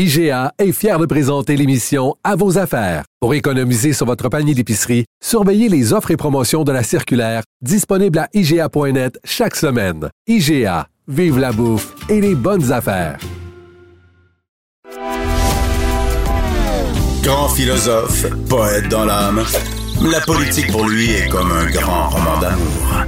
IGA 0.00 0.52
est 0.60 0.70
fier 0.70 0.96
de 0.96 1.06
présenter 1.06 1.56
l'émission 1.56 2.14
À 2.22 2.36
vos 2.36 2.56
affaires. 2.56 3.02
Pour 3.18 3.34
économiser 3.34 3.92
sur 3.92 4.06
votre 4.06 4.28
panier 4.28 4.54
d'épicerie, 4.54 5.06
surveillez 5.20 5.68
les 5.68 5.92
offres 5.92 6.12
et 6.12 6.16
promotions 6.16 6.62
de 6.62 6.70
la 6.70 6.84
circulaire 6.84 7.42
disponible 7.62 8.20
à 8.20 8.28
IGA.net 8.32 9.18
chaque 9.24 9.56
semaine. 9.56 10.08
IGA, 10.28 10.86
vive 11.08 11.40
la 11.40 11.50
bouffe 11.50 11.96
et 12.08 12.20
les 12.20 12.36
bonnes 12.36 12.70
affaires. 12.70 13.18
Grand 17.24 17.48
philosophe, 17.48 18.26
poète 18.48 18.88
dans 18.88 19.04
l'âme, 19.04 19.42
la 20.00 20.20
politique 20.20 20.70
pour 20.70 20.88
lui 20.88 21.10
est 21.10 21.28
comme 21.28 21.50
un 21.50 21.66
grand 21.72 22.10
roman 22.10 22.38
d'amour. 22.38 23.04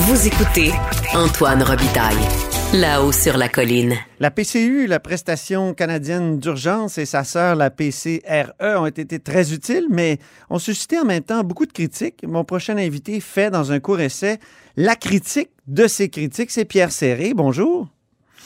Vous 0.00 0.26
écoutez 0.26 0.72
Antoine 1.14 1.62
Robitaille, 1.62 2.16
là-haut 2.74 3.12
sur 3.12 3.36
la 3.38 3.48
colline. 3.48 3.96
La 4.20 4.30
PCU, 4.30 4.86
la 4.86 5.00
prestation 5.00 5.72
canadienne 5.72 6.38
d'urgence, 6.38 6.98
et 6.98 7.06
sa 7.06 7.24
sœur, 7.24 7.54
la 7.54 7.70
PCRE, 7.70 8.52
ont 8.60 8.86
été 8.86 9.18
très 9.18 9.52
utiles, 9.52 9.86
mais 9.90 10.18
ont 10.50 10.58
suscité 10.58 10.98
en 10.98 11.04
même 11.04 11.22
temps 11.22 11.42
beaucoup 11.42 11.66
de 11.66 11.72
critiques. 11.72 12.24
Mon 12.26 12.44
prochain 12.44 12.76
invité 12.76 13.20
fait 13.20 13.50
dans 13.50 13.72
un 13.72 13.80
court 13.80 14.00
essai 14.00 14.38
la 14.76 14.96
critique 14.96 15.50
de 15.66 15.86
ces 15.86 16.08
critiques. 16.08 16.50
C'est 16.50 16.64
Pierre 16.64 16.92
Serré. 16.92 17.32
Bonjour. 17.34 17.88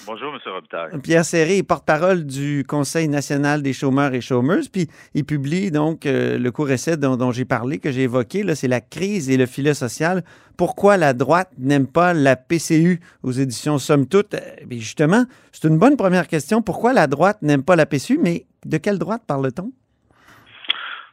Bonjour, 0.05 0.35
M. 0.35 0.41
Robitaille. 0.47 1.01
Pierre 1.01 1.25
Serré 1.25 1.59
est 1.59 1.63
porte-parole 1.63 2.27
du 2.27 2.65
Conseil 2.67 3.07
national 3.07 3.63
des 3.63 3.73
chômeurs 3.73 4.15
et 4.15 4.21
chômeuses, 4.21 4.69
puis 4.69 4.89
il 5.15 5.25
publie 5.25 5.71
donc 5.71 6.07
euh, 6.07 6.39
le 6.39 6.51
court 6.51 6.71
essai 6.71 6.97
dont, 6.97 7.31
j'ai 7.31 7.45
parlé, 7.45 7.79
que 7.79 7.93
j'ai 7.93 8.03
évoqué, 8.03 8.43
c'est 8.57 8.67
la 8.67 8.81
crise 8.81 9.31
et 9.31 9.37
le 9.37 9.47
filet 9.47 9.75
social. 9.75 10.23
Pourquoi 10.59 10.97
la 10.97 11.13
droite 11.13 11.51
n'aime 11.57 11.87
pas 11.87 12.15
la 12.15 12.35
PCU 12.35 12.99
aux 13.23 13.31
éditions 13.31 13.79
Somme 13.79 14.09
Toute? 14.09 14.35
Euh, 14.35 14.41
justement, 14.71 15.25
c'est 15.53 15.69
une 15.69 15.79
bonne 15.79 15.97
première 15.97 16.27
question. 16.27 16.63
Pourquoi 16.63 16.93
la 16.93 17.07
droite 17.07 17.41
n'aime 17.43 17.65
pas 17.65 17.77
la 17.77 17.87
PCU, 17.87 18.19
mais 18.21 18.47
de 18.67 18.79
quelle 18.79 18.99
droite 18.99 19.23
parle-t-on? 19.29 19.71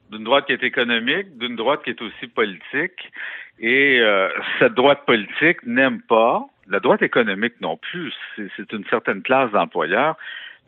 D'une 0.09 0.23
droite 0.23 0.47
qui 0.47 0.53
est 0.53 0.63
économique, 0.63 1.37
d'une 1.37 1.55
droite 1.55 1.81
qui 1.83 1.91
est 1.91 2.01
aussi 2.01 2.25
politique. 2.25 3.11
Et 3.59 3.99
euh, 3.99 4.29
cette 4.57 4.73
droite 4.73 5.05
politique 5.05 5.63
n'aime 5.65 6.01
pas 6.01 6.47
la 6.69 6.79
droite 6.79 7.01
économique 7.01 7.59
non 7.61 7.77
plus, 7.77 8.13
c'est 8.35 8.71
une 8.71 8.85
certaine 8.85 9.21
classe 9.21 9.51
d'employeurs, 9.51 10.15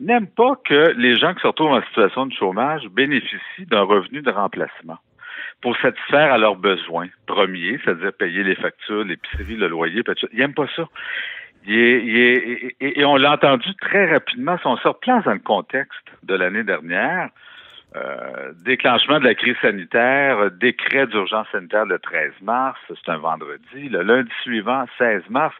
n'aime 0.00 0.26
pas 0.26 0.56
que 0.64 0.94
les 0.96 1.16
gens 1.16 1.34
qui 1.34 1.42
se 1.42 1.46
retrouvent 1.46 1.72
en 1.72 1.82
situation 1.82 2.26
de 2.26 2.32
chômage 2.32 2.82
bénéficient 2.88 3.66
d'un 3.66 3.82
revenu 3.82 4.20
de 4.20 4.30
remplacement 4.30 4.98
pour 5.60 5.76
satisfaire 5.76 6.32
à 6.32 6.38
leurs 6.38 6.56
besoins 6.56 7.08
premiers, 7.26 7.78
c'est-à-dire 7.84 8.12
payer 8.12 8.42
les 8.42 8.56
factures, 8.56 9.04
l'épicerie, 9.04 9.54
le 9.54 9.68
loyer, 9.68 10.02
ils 10.32 10.38
n'aiment 10.38 10.54
pas 10.54 10.66
ça. 10.74 10.88
et, 11.68 13.04
on 13.04 13.16
l'a 13.16 13.32
entendu 13.32 13.72
très 13.80 14.12
rapidement, 14.12 14.58
si 14.58 14.66
on 14.66 14.76
se 14.76 14.88
replace 14.88 15.24
dans 15.24 15.32
le 15.32 15.38
contexte 15.38 16.08
de 16.24 16.34
l'année 16.34 16.64
dernière, 16.64 17.28
euh, 17.94 18.52
déclenchement 18.64 19.20
de 19.20 19.24
la 19.24 19.34
crise 19.34 19.56
sanitaire, 19.60 20.50
décret 20.50 21.06
d'urgence 21.06 21.46
sanitaire 21.52 21.84
le 21.84 21.98
13 21.98 22.32
mars, 22.40 22.80
c'est 22.88 23.10
un 23.10 23.18
vendredi. 23.18 23.88
Le 23.90 24.02
lundi 24.02 24.30
suivant, 24.42 24.86
16 24.96 25.24
mars, 25.28 25.54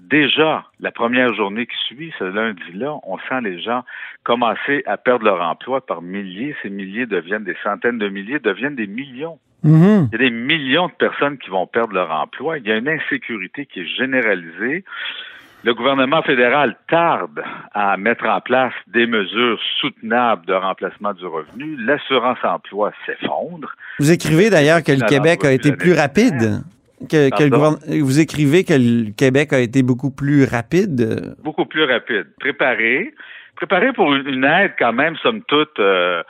déjà, 0.00 0.64
la 0.80 0.90
première 0.90 1.34
journée 1.34 1.66
qui 1.66 1.76
suit, 1.86 2.12
ce 2.18 2.24
lundi-là, 2.24 2.96
on 3.04 3.18
sent 3.18 3.40
les 3.42 3.60
gens 3.60 3.84
commencer 4.24 4.82
à 4.86 4.96
perdre 4.96 5.24
leur 5.24 5.40
emploi 5.40 5.84
par 5.84 6.02
milliers. 6.02 6.54
Ces 6.62 6.70
milliers 6.70 7.06
deviennent 7.06 7.44
des 7.44 7.56
centaines 7.62 7.98
de 7.98 8.08
milliers, 8.08 8.38
deviennent 8.38 8.76
des 8.76 8.86
millions. 8.86 9.38
Mm-hmm. 9.64 10.08
Il 10.12 10.12
y 10.12 10.14
a 10.14 10.18
des 10.18 10.30
millions 10.30 10.86
de 10.86 10.92
personnes 10.92 11.38
qui 11.38 11.50
vont 11.50 11.66
perdre 11.66 11.94
leur 11.94 12.10
emploi. 12.10 12.58
Il 12.58 12.66
y 12.66 12.72
a 12.72 12.76
une 12.76 12.88
insécurité 12.88 13.66
qui 13.66 13.80
est 13.80 13.96
généralisée. 13.96 14.84
Le 15.64 15.74
gouvernement 15.74 16.22
fédéral 16.22 16.76
tarde 16.88 17.42
à 17.72 17.96
mettre 17.96 18.26
en 18.26 18.40
place 18.40 18.74
des 18.86 19.06
mesures 19.06 19.58
soutenables 19.80 20.46
de 20.46 20.52
remplacement 20.52 21.12
du 21.12 21.26
revenu. 21.26 21.76
L'assurance 21.76 22.38
emploi 22.44 22.92
s'effondre. 23.04 23.74
Vous 23.98 24.12
écrivez 24.12 24.50
d'ailleurs 24.50 24.82
que 24.84 24.92
le 24.92 25.04
Québec 25.06 25.44
a 25.44 25.52
été 25.52 25.72
plus 25.72 25.94
rapide. 25.94 26.62
Que, 27.10 28.00
vous 28.00 28.20
écrivez 28.20 28.64
que 28.64 28.72
le 28.72 29.12
Québec 29.12 29.52
a 29.52 29.60
été 29.60 29.82
beaucoup 29.82 30.10
plus 30.10 30.44
rapide? 30.44 31.36
Beaucoup 31.42 31.66
plus 31.66 31.84
rapide. 31.84 32.26
Préparé. 32.40 33.12
Préparé 33.54 33.92
pour 33.92 34.14
une, 34.14 34.44
aide 34.44 34.72
quand 34.78 34.92
même, 34.92 35.16
somme 35.16 35.42
toute, 35.42 35.78
euh, 35.78 36.22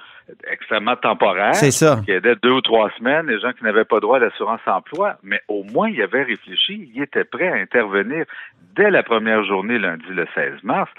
extrêmement 0.51 0.97
temporaire. 0.97 1.55
C'est 1.55 1.71
ça. 1.71 2.01
Qui 2.05 2.13
aidait 2.13 2.37
deux 2.43 2.51
ou 2.51 2.61
trois 2.61 2.91
semaines 2.99 3.27
les 3.27 3.41
gens 3.41 3.53
qui 3.53 3.65
n'avaient 3.65 3.85
pas 3.85 4.01
droit 4.01 4.17
à 4.17 4.21
l'assurance 4.21 4.61
emploi. 4.67 5.17
Mais 5.23 5.41
au 5.49 5.63
moins, 5.63 5.89
il 5.89 6.01
avait 6.03 6.25
réfléchi. 6.25 6.91
Il 6.95 7.03
était 7.03 7.25
prêt 7.25 7.49
à 7.49 7.55
intervenir 7.55 8.25
dès 8.75 8.91
la 8.91 9.03
première 9.03 9.45
journée, 9.45 9.79
lundi 9.79 10.07
le 10.11 10.27
16 10.35 10.63
mars. 10.63 10.91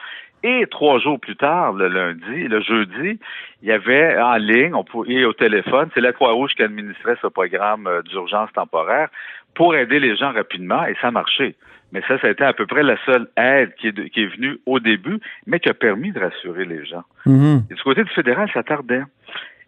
Et 0.43 0.65
trois 0.69 0.99
jours 0.99 1.19
plus 1.19 1.35
tard, 1.35 1.73
le 1.73 1.87
lundi, 1.87 2.47
le 2.47 2.61
jeudi, 2.61 3.19
il 3.63 3.67
y 3.67 3.71
avait 3.71 4.19
en 4.19 4.35
ligne 4.35 4.73
on 4.75 4.85
et 5.05 5.25
au 5.25 5.33
téléphone, 5.33 5.89
c'est 5.93 6.01
la 6.01 6.13
Croix-Rouge 6.13 6.53
qui 6.55 6.61
administrait 6.61 7.17
ce 7.21 7.27
programme 7.27 7.87
euh, 7.87 8.01
d'urgence 8.03 8.51
temporaire 8.53 9.09
pour 9.57 9.75
aider 9.75 9.99
les 9.99 10.15
gens 10.15 10.31
rapidement 10.31 10.85
et 10.85 10.95
ça 11.01 11.09
marchait. 11.09 11.55
Mais 11.91 12.01
ça, 12.07 12.19
ça 12.19 12.27
a 12.27 12.29
été 12.29 12.43
à 12.43 12.53
peu 12.53 12.67
près 12.67 12.83
la 12.83 12.95
seule 13.05 13.27
aide 13.37 13.73
qui 13.79 13.87
est, 13.87 14.09
qui 14.11 14.21
est 14.21 14.27
venue 14.27 14.59
au 14.67 14.79
début, 14.79 15.19
mais 15.47 15.59
qui 15.59 15.67
a 15.67 15.73
permis 15.73 16.11
de 16.11 16.19
rassurer 16.19 16.65
les 16.65 16.85
gens. 16.85 17.03
Mm-hmm. 17.25 17.71
Et 17.71 17.73
du 17.73 17.81
côté 17.81 18.03
du 18.03 18.11
fédéral, 18.11 18.49
ça 18.53 18.61
tardait. 18.61 19.01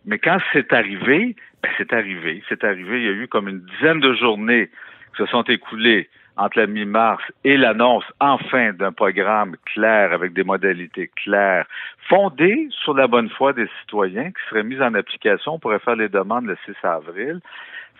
Mais 0.05 0.19
quand 0.19 0.37
c'est 0.53 0.71
arrivé, 0.73 1.35
ben 1.63 1.71
c'est 1.77 1.91
arrivé. 1.91 2.43
C'est 2.47 2.63
arrivé. 2.63 2.99
Il 2.99 3.05
y 3.05 3.09
a 3.09 3.13
eu 3.13 3.27
comme 3.27 3.47
une 3.47 3.61
dizaine 3.61 3.99
de 3.99 4.13
journées 4.13 4.69
qui 5.15 5.23
se 5.23 5.25
sont 5.25 5.43
écoulées 5.43 6.07
entre 6.39 6.57
la 6.57 6.67
mi-mars 6.67 7.21
et 7.43 7.57
l'annonce 7.57 8.05
enfin 8.19 8.71
d'un 8.71 8.93
programme 8.93 9.55
clair 9.73 10.13
avec 10.13 10.33
des 10.33 10.43
modalités 10.43 11.11
claires, 11.23 11.65
fondé 12.07 12.69
sur 12.83 12.93
la 12.93 13.07
bonne 13.07 13.29
foi 13.29 13.51
des 13.51 13.67
citoyens, 13.81 14.31
qui 14.31 14.41
serait 14.49 14.63
mis 14.63 14.81
en 14.81 14.93
application. 14.93 15.55
On 15.55 15.59
pourrait 15.59 15.79
faire 15.79 15.97
les 15.97 16.09
demandes 16.09 16.45
le 16.45 16.57
6 16.65 16.75
avril. 16.83 17.41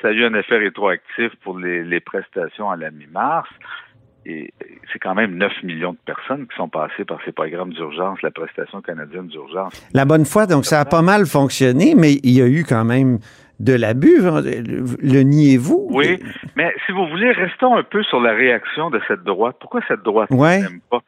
Ça 0.01 0.07
a 0.07 0.11
eu 0.11 0.23
un 0.23 0.33
effet 0.33 0.57
rétroactif 0.57 1.35
pour 1.43 1.59
les, 1.59 1.99
prestations 1.99 2.71
à 2.71 2.77
la 2.77 2.89
mi-mars. 2.91 3.49
Et 4.25 4.53
c'est 4.91 4.99
quand 4.99 5.15
même 5.15 5.35
9 5.37 5.63
millions 5.63 5.93
de 5.93 5.97
personnes 6.05 6.47
qui 6.47 6.55
sont 6.55 6.69
passées 6.69 7.05
par 7.05 7.19
ces 7.25 7.31
programmes 7.31 7.73
d'urgence, 7.73 8.21
la 8.21 8.31
prestation 8.31 8.81
canadienne 8.81 9.27
d'urgence. 9.27 9.73
La 9.93 10.05
bonne 10.05 10.25
foi, 10.25 10.45
donc 10.45 10.65
ça 10.65 10.81
a 10.81 10.85
pas 10.85 11.01
mal 11.01 11.25
fonctionné, 11.25 11.95
mais 11.95 12.13
il 12.23 12.31
y 12.31 12.41
a 12.41 12.47
eu 12.47 12.63
quand 12.67 12.85
même 12.85 13.19
de 13.59 13.73
l'abus. 13.73 14.19
Le 14.21 15.21
niez-vous? 15.21 15.87
Oui, 15.89 16.19
mais 16.55 16.73
si 16.85 16.91
vous 16.91 17.07
voulez, 17.07 17.31
restons 17.31 17.75
un 17.75 17.83
peu 17.83 18.03
sur 18.03 18.19
la 18.19 18.33
réaction 18.33 18.89
de 18.89 19.01
cette 19.07 19.23
droite. 19.23 19.57
Pourquoi 19.59 19.81
cette 19.87 20.03
droite 20.03 20.29
ouais. 20.31 20.61
n'aime 20.61 20.81
pas? 20.89 21.01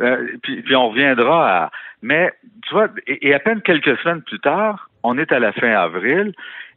Euh, 0.00 0.26
puis, 0.42 0.62
puis, 0.62 0.76
on 0.76 0.90
reviendra 0.90 1.64
à... 1.64 1.70
Mais, 2.02 2.32
tu 2.66 2.74
vois, 2.74 2.88
et, 3.06 3.34
à 3.34 3.40
peine 3.40 3.60
quelques 3.60 3.98
semaines 3.98 4.22
plus 4.22 4.38
tard, 4.38 4.88
on 5.02 5.18
est 5.18 5.32
à 5.32 5.38
la 5.38 5.52
fin 5.52 5.70
avril, 5.70 6.32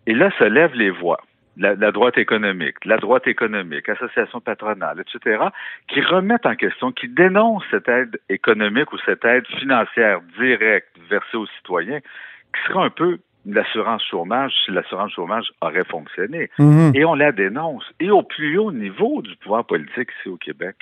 et 0.07 0.13
là 0.13 0.31
se 0.39 0.43
lèvent 0.43 0.75
les 0.75 0.89
voix. 0.89 1.19
La, 1.57 1.75
la, 1.75 1.91
droite 1.91 2.17
économique, 2.17 2.85
la 2.85 2.97
droite 2.97 3.27
économique, 3.27 3.89
association 3.89 4.39
patronale, 4.39 5.01
etc., 5.01 5.43
qui 5.89 5.99
remettent 5.99 6.45
en 6.45 6.55
question, 6.55 6.93
qui 6.93 7.09
dénoncent 7.09 7.65
cette 7.69 7.89
aide 7.89 8.19
économique 8.29 8.93
ou 8.93 8.97
cette 9.05 9.25
aide 9.25 9.45
financière 9.59 10.21
directe 10.39 10.97
versée 11.09 11.35
aux 11.35 11.47
citoyens, 11.57 11.99
qui 11.99 12.67
sera 12.67 12.85
un 12.85 12.89
peu 12.89 13.19
l'assurance 13.45 14.03
chômage 14.05 14.53
si 14.65 14.71
l'assurance 14.71 15.11
chômage 15.11 15.51
aurait 15.61 15.83
fonctionné. 15.83 16.49
Mhm. 16.59 16.91
Et 16.95 17.05
on 17.05 17.15
la 17.15 17.31
dénonce. 17.31 17.83
Et 17.99 18.11
au 18.11 18.23
plus 18.23 18.57
haut 18.57 18.71
niveau 18.71 19.21
du 19.21 19.35
pouvoir 19.37 19.65
politique 19.65 20.09
ici 20.19 20.29
au 20.29 20.37
Québec. 20.37 20.75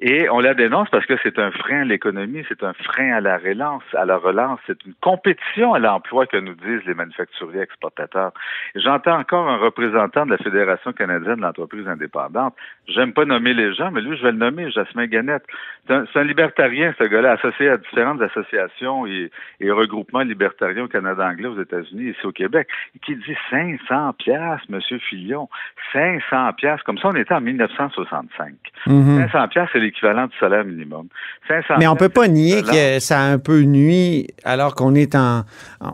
Et 0.00 0.30
on 0.30 0.38
la 0.38 0.54
dénonce 0.54 0.88
parce 0.90 1.06
que 1.06 1.14
c'est 1.24 1.40
un 1.40 1.50
frein 1.50 1.80
à 1.80 1.84
l'économie, 1.84 2.44
c'est 2.48 2.62
un 2.62 2.72
frein 2.72 3.14
à 3.14 3.20
la 3.20 3.36
relance, 3.36 3.82
à 3.94 4.04
la 4.04 4.16
relance, 4.16 4.60
c'est 4.68 4.84
une 4.84 4.94
compétition 5.00 5.74
à 5.74 5.80
l'emploi 5.80 6.26
que 6.26 6.36
nous 6.36 6.54
disent 6.54 6.84
les 6.86 6.94
manufacturiers 6.94 7.62
exportateurs. 7.62 8.32
J'entends 8.76 9.18
encore 9.18 9.48
un 9.48 9.56
représentant 9.56 10.24
de 10.24 10.30
la 10.30 10.38
Fédération 10.38 10.92
canadienne 10.92 11.36
de 11.36 11.42
l'entreprise 11.42 11.88
indépendante. 11.88 12.54
J'aime 12.86 13.12
pas 13.12 13.24
nommer 13.24 13.54
les 13.54 13.74
gens, 13.74 13.90
mais 13.90 14.00
lui, 14.00 14.16
je 14.16 14.22
vais 14.22 14.30
le 14.30 14.38
nommer, 14.38 14.70
Jasmin 14.70 15.06
Gannett. 15.06 15.42
C'est 15.88 16.18
un, 16.18 16.24
libertarien, 16.24 16.94
ce 16.98 17.04
gars-là, 17.04 17.32
associé 17.32 17.68
à 17.68 17.76
différentes 17.76 18.22
associations 18.22 19.04
et, 19.06 19.30
regroupements 19.60 20.22
libertariens 20.22 20.84
au 20.84 20.88
Canada 20.88 21.26
anglais, 21.26 21.48
aux 21.48 21.60
États-Unis, 21.60 22.10
ici 22.10 22.26
au 22.26 22.32
Québec, 22.32 22.68
qui 23.04 23.16
dit 23.16 23.36
500 23.50 24.12
piastres, 24.14 24.66
Monsieur 24.68 24.98
Fillon, 24.98 25.48
500 25.92 26.52
piastres. 26.54 26.84
Comme 26.84 26.98
ça, 26.98 27.08
on 27.08 27.14
était 27.14 27.34
en 27.34 27.40
1965. 27.40 28.54
500 28.86 29.48
piastres, 29.48 29.72
c'est 29.72 29.87
l'équivalent 29.88 30.26
du 30.26 30.36
salaire 30.38 30.64
minimum. 30.64 31.08
500 31.48 31.74
Mais 31.78 31.86
on 31.86 31.96
peut 31.96 32.08
pas 32.08 32.28
nier 32.28 32.62
que 32.62 33.00
ça 33.00 33.20
a 33.20 33.24
un 33.24 33.38
peu 33.38 33.62
nuit 33.62 34.28
alors 34.44 34.74
qu'on 34.74 34.94
est 34.94 35.14
en 35.14 35.44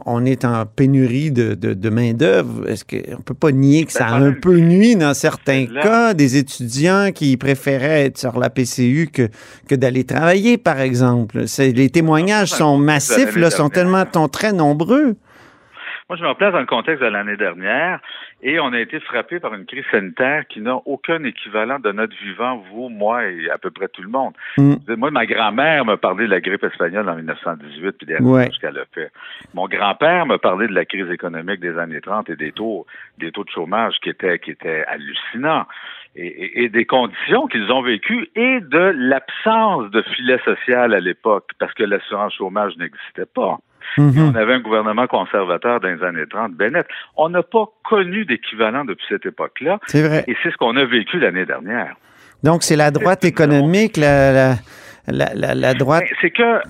on 0.07 0.25
est 0.25 0.45
en 0.45 0.67
pénurie 0.67 1.31
de, 1.31 1.55
de, 1.55 1.75
de 1.75 1.91
main 1.91 2.13
d'œuvre. 2.13 2.69
Est-ce 2.69 2.85
qu'on 2.85 3.23
peut 3.23 3.35
pas 3.35 3.53
nier 3.53 3.85
que 3.85 3.93
ça 3.93 4.07
a 4.07 4.19
Ben, 4.19 4.27
un 4.27 4.33
peu 4.33 4.57
nuit 4.59 4.97
dans 4.97 5.15
certains 5.15 5.67
cas 5.67 6.15
des 6.15 6.37
étudiants 6.37 7.11
qui 7.15 7.37
préféraient 7.37 8.07
être 8.07 8.19
sur 8.19 8.39
la 8.39 8.51
PCU 8.51 9.09
que 9.13 9.29
que 9.69 9.75
d'aller 9.75 10.05
travailler 10.05 10.59
par 10.59 10.81
exemple. 10.81 11.45
Les 11.59 11.91
témoignages 11.91 12.51
sont 12.51 12.79
massifs 12.79 13.37
là, 13.37 13.51
sont 13.51 13.69
tellement 13.69 14.05
sont 14.13 14.29
très 14.29 14.53
nombreux. 14.53 15.17
Moi, 16.11 16.19
je 16.19 16.23
me 16.25 16.35
place 16.35 16.53
dans 16.53 16.61
le 16.61 16.67
contexte 16.67 17.03
de 17.03 17.09
l'année 17.09 17.37
dernière 17.39 17.99
et 18.43 18.61
on 18.61 18.75
a 18.75 18.79
été 18.81 19.01
frappé 19.01 19.41
par 19.41 19.55
une 19.55 19.65
crise 19.65 19.85
sanitaire 19.91 20.47
qui 20.47 20.61
n'a 20.61 20.77
aucun 20.85 21.25
équivalent 21.25 21.79
de 21.79 21.93
notre 21.93 22.15
vivant, 22.23 22.63
vous, 22.71 22.91
moi 22.91 23.25
et 23.25 23.49
à 23.51 23.57
peu 23.57 23.71
près 23.71 23.89
tout 23.89 24.03
le 24.03 24.11
monde. 24.11 24.35
Mm. 24.59 24.75
Moi, 24.99 25.11
ma 25.11 25.25
grand-mère 25.25 25.87
m'a 25.87 25.97
parlé 25.97 26.27
de 26.27 26.31
la 26.31 26.43
grippe 26.43 26.63
espagnole 26.63 27.09
en 27.09 27.15
1918 27.17 27.93
puis 27.93 28.07
des 28.07 28.19
Ouais. 28.19 28.41
recherches 28.45 28.59
qu'elle 28.61 28.79
a 28.79 28.85
fait. 28.95 29.11
Mon 29.55 29.67
grand-père 29.67 30.27
m'a 30.27 30.37
parlé 30.37 30.67
de 30.69 30.75
la 30.75 30.85
crise 30.85 31.11
économique 31.11 31.61
des 31.61 31.79
années 31.79 32.03
30 32.03 32.29
et 32.29 32.37
des 32.37 32.53
taux, 32.53 32.85
des 33.19 33.33
taux 33.33 33.45
de 33.45 33.51
chômage 33.51 33.95
qui 34.03 34.11
étaient, 34.11 34.39
qui 34.39 34.51
étaient 34.51 34.85
hallucinants. 34.87 35.65
Et, 36.17 36.27
et- 36.27 36.65
et 36.65 36.69
des 36.69 36.85
conditions 36.85 37.49
qu'ils 37.49 37.73
ont 37.73 37.83
vécues 37.83 38.29
et 38.37 38.61
de 38.61 38.93
l'absence 38.95 39.91
de 39.91 40.01
filet 40.03 40.39
social 40.45 40.95
à 40.95 41.01
l'époque, 41.01 41.51
parce 41.59 41.73
que 41.75 41.83
l'assurance 41.83 42.35
chômage 42.35 42.77
n'existait 42.77 43.27
pas. 43.27 43.59
Mhm. 43.99 44.31
On 44.33 44.35
avait 44.35 44.55
un 44.55 44.61
gouvernement 44.61 45.07
conservateur 45.07 45.81
dans 45.81 45.89
les 45.89 46.03
années 46.03 46.27
30, 46.29 46.53
Bennett. 46.55 46.87
On 47.17 47.29
n'a 47.29 47.43
pas 47.43 47.65
connu 47.89 48.25
d'équivalent 48.25 48.85
depuis 48.85 49.05
cette 49.09 49.27
époque-là, 49.27 49.79
C'est 49.87 50.03
vrai. 50.07 50.25
et 50.27 50.37
c'est 50.43 50.51
ce 50.51 50.57
qu'on 50.57 50.77
a 50.77 50.85
vécu 50.85 51.19
l'année 51.19 51.47
dernière. 51.47 51.95
Donc 52.43 52.63
c'est 52.63 52.77
la 52.77 52.91
droite 52.91 53.25
économique, 53.25 53.97
la 53.97 54.55
la, 55.07 55.35
la, 55.35 55.55
la- 55.55 55.75
droite. 55.75 56.05
C'est 56.23 56.31
que 56.31 56.43
euh, 56.43 56.61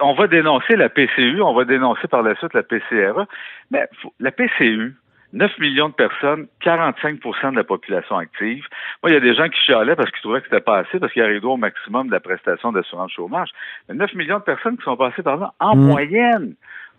on 0.00 0.14
va 0.14 0.26
dénoncer 0.26 0.74
la 0.76 0.88
PCU, 0.88 1.40
on 1.42 1.54
va 1.54 1.64
dénoncer 1.64 2.08
par 2.08 2.22
la 2.22 2.34
suite 2.36 2.54
la 2.54 2.62
PCRE, 2.64 3.24
mais 3.70 3.86
la 4.18 4.32
PCU, 4.32 4.96
9 5.32 5.50
millions 5.58 5.88
de 5.88 5.94
personnes, 5.94 6.46
45% 6.64 7.52
de 7.52 7.56
la 7.56 7.64
population 7.64 8.16
active. 8.18 8.64
Moi, 9.02 9.10
il 9.10 9.14
y 9.14 9.16
a 9.16 9.20
des 9.20 9.34
gens 9.34 9.48
qui 9.48 9.58
chialaient 9.64 9.96
parce 9.96 10.10
qu'ils 10.10 10.20
trouvaient 10.20 10.40
que 10.40 10.46
c'était 10.50 10.60
pas 10.60 10.78
assez, 10.78 10.98
parce 11.00 11.12
qu'il 11.12 11.22
arrivait 11.22 11.44
au 11.46 11.56
maximum 11.56 12.08
de 12.08 12.12
la 12.12 12.20
prestation 12.20 12.70
d'assurance 12.72 13.12
chômage. 13.12 13.48
Mais 13.88 13.94
9 13.94 14.14
millions 14.14 14.38
de 14.38 14.42
personnes 14.44 14.76
qui 14.76 14.84
sont 14.84 14.96
passées 14.96 15.22
par 15.22 15.36
là 15.38 15.54
en 15.58 15.74
Mm. 15.76 15.80
moyenne 15.86 16.54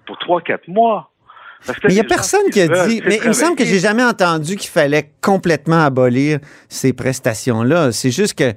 pour 0.05 0.17
3-4 0.17 0.67
mois. 0.67 1.11
Parce 1.65 1.79
que 1.79 1.87
Mais 1.87 1.93
il 1.93 1.95
n'y 1.95 2.01
a 2.01 2.05
personne 2.05 2.49
qui 2.51 2.59
a 2.59 2.67
dit. 2.87 3.01
Mais 3.05 3.19
il 3.23 3.27
me 3.29 3.33
semble 3.33 3.55
que 3.55 3.63
j'ai 3.63 3.79
jamais 3.79 4.03
entendu 4.03 4.57
qu'il 4.57 4.69
fallait 4.69 5.11
complètement 5.21 5.85
abolir 5.85 6.39
ces 6.67 6.91
prestations-là. 6.91 7.91
C'est 7.93 8.11
juste 8.11 8.37
que 8.37 8.51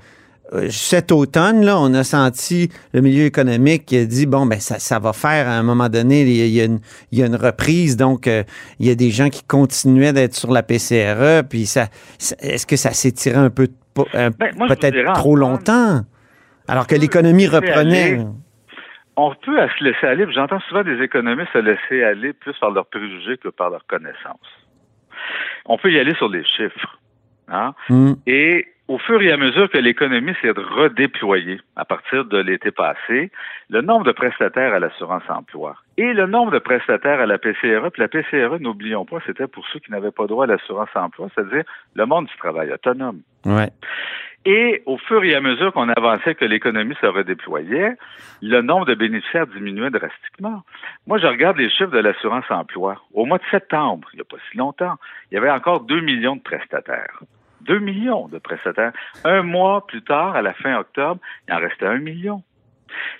cet 0.70 1.12
automne, 1.12 1.64
là, 1.64 1.78
on 1.78 1.92
a 1.94 2.04
senti 2.04 2.70
le 2.92 3.00
milieu 3.00 3.24
économique 3.24 3.86
qui 3.86 3.96
a 3.98 4.04
dit 4.04 4.26
bon, 4.26 4.46
ben 4.46 4.60
ça, 4.60 4.78
ça 4.78 4.98
va 4.98 5.12
faire 5.12 5.48
à 5.48 5.52
un 5.52 5.62
moment 5.62 5.88
donné, 5.88 6.22
il 6.22 6.46
y 6.48 6.60
a, 6.60 6.64
une, 6.64 6.80
il 7.10 7.18
y 7.18 7.22
a 7.22 7.26
une 7.26 7.36
reprise, 7.36 7.96
donc 7.96 8.26
euh, 8.26 8.44
il 8.78 8.86
y 8.86 8.90
a 8.90 8.94
des 8.94 9.10
gens 9.10 9.28
qui 9.28 9.42
continuaient 9.44 10.12
d'être 10.12 10.34
sur 10.34 10.52
la 10.52 10.62
PCRE, 10.62 11.42
puis 11.48 11.66
ça, 11.66 11.88
ça- 12.18 12.36
est-ce 12.40 12.66
que 12.66 12.76
ça 12.76 12.92
s'est 12.92 13.12
tiré 13.12 13.36
un 13.36 13.50
peu, 13.50 13.68
un- 14.14 14.30
Ben, 14.30 14.50
peut-être 14.68 15.12
trop 15.14 15.34
longtemps, 15.36 16.02
alors 16.68 16.86
que 16.86 16.94
l'économie 16.94 17.46
reprenait. 17.48 18.12
aller. 18.14 18.24
on 19.16 19.34
peut 19.44 19.60
à 19.60 19.68
se 19.76 19.82
laisser 19.82 20.06
aller. 20.06 20.26
J'entends 20.32 20.60
souvent 20.68 20.84
des 20.84 21.02
économistes 21.02 21.48
se 21.54 21.58
laisser 21.58 22.04
aller 22.04 22.32
plus 22.32 22.54
par 22.60 22.70
leurs 22.70 22.86
préjugés 22.86 23.36
que 23.38 23.48
par 23.48 23.70
leurs 23.70 23.86
connaissances. 23.86 24.50
On 25.64 25.78
peut 25.78 25.90
y 25.90 25.98
aller 25.98 26.14
sur 26.14 26.28
les 26.28 26.44
chiffres. 26.44 27.00
Hein? 27.48 27.74
Hmm. 27.88 28.12
Et 28.26 28.66
au 28.88 28.98
fur 28.98 29.20
et 29.20 29.32
à 29.32 29.36
mesure 29.36 29.68
que 29.68 29.78
l'économie 29.78 30.34
s'est 30.40 30.50
redéployée 30.50 31.60
à 31.74 31.84
partir 31.84 32.24
de 32.24 32.38
l'été 32.38 32.70
passé, 32.70 33.30
le 33.68 33.80
nombre 33.80 34.04
de 34.04 34.12
prestataires 34.12 34.72
à 34.74 34.78
l'assurance 34.78 35.24
emploi 35.28 35.76
et 35.98 36.12
le 36.12 36.26
nombre 36.26 36.52
de 36.52 36.58
prestataires 36.58 37.20
à 37.20 37.26
la 37.26 37.38
PCRE, 37.38 37.90
puis 37.90 38.02
la 38.02 38.08
PCRE, 38.08 38.60
n'oublions 38.60 39.04
pas, 39.04 39.18
c'était 39.26 39.48
pour 39.48 39.66
ceux 39.68 39.80
qui 39.80 39.90
n'avaient 39.90 40.12
pas 40.12 40.26
droit 40.26 40.44
à 40.44 40.46
l'assurance 40.46 40.88
emploi, 40.94 41.28
c'est-à-dire 41.34 41.64
le 41.94 42.06
monde 42.06 42.26
du 42.26 42.36
travail 42.36 42.72
autonome. 42.72 43.22
Ouais. 43.44 43.70
Et 44.44 44.84
au 44.86 44.96
fur 44.96 45.24
et 45.24 45.34
à 45.34 45.40
mesure 45.40 45.72
qu'on 45.72 45.88
avançait, 45.88 46.36
que 46.36 46.44
l'économie 46.44 46.94
se 47.00 47.06
redéployait, 47.06 47.94
le 48.42 48.60
nombre 48.62 48.86
de 48.86 48.94
bénéficiaires 48.94 49.48
diminuait 49.48 49.90
drastiquement. 49.90 50.62
Moi, 51.08 51.18
je 51.18 51.26
regarde 51.26 51.56
les 51.56 51.68
chiffres 51.68 51.90
de 51.90 51.98
l'assurance 51.98 52.44
emploi. 52.48 53.02
Au 53.12 53.24
mois 53.24 53.38
de 53.38 53.44
septembre, 53.50 54.08
il 54.12 54.18
n'y 54.18 54.20
a 54.20 54.24
pas 54.24 54.36
si 54.48 54.56
longtemps, 54.56 54.94
il 55.30 55.34
y 55.34 55.38
avait 55.38 55.50
encore 55.50 55.80
2 55.80 56.00
millions 56.00 56.36
de 56.36 56.42
prestataires. 56.42 57.18
2 57.62 57.78
millions 57.78 58.28
de 58.28 58.38
prestataires. 58.38 58.92
Un 59.24 59.42
mois 59.42 59.86
plus 59.86 60.02
tard, 60.02 60.36
à 60.36 60.42
la 60.42 60.54
fin 60.54 60.76
octobre, 60.78 61.20
il 61.48 61.54
en 61.54 61.58
restait 61.58 61.86
1 61.86 61.98
million. 61.98 62.42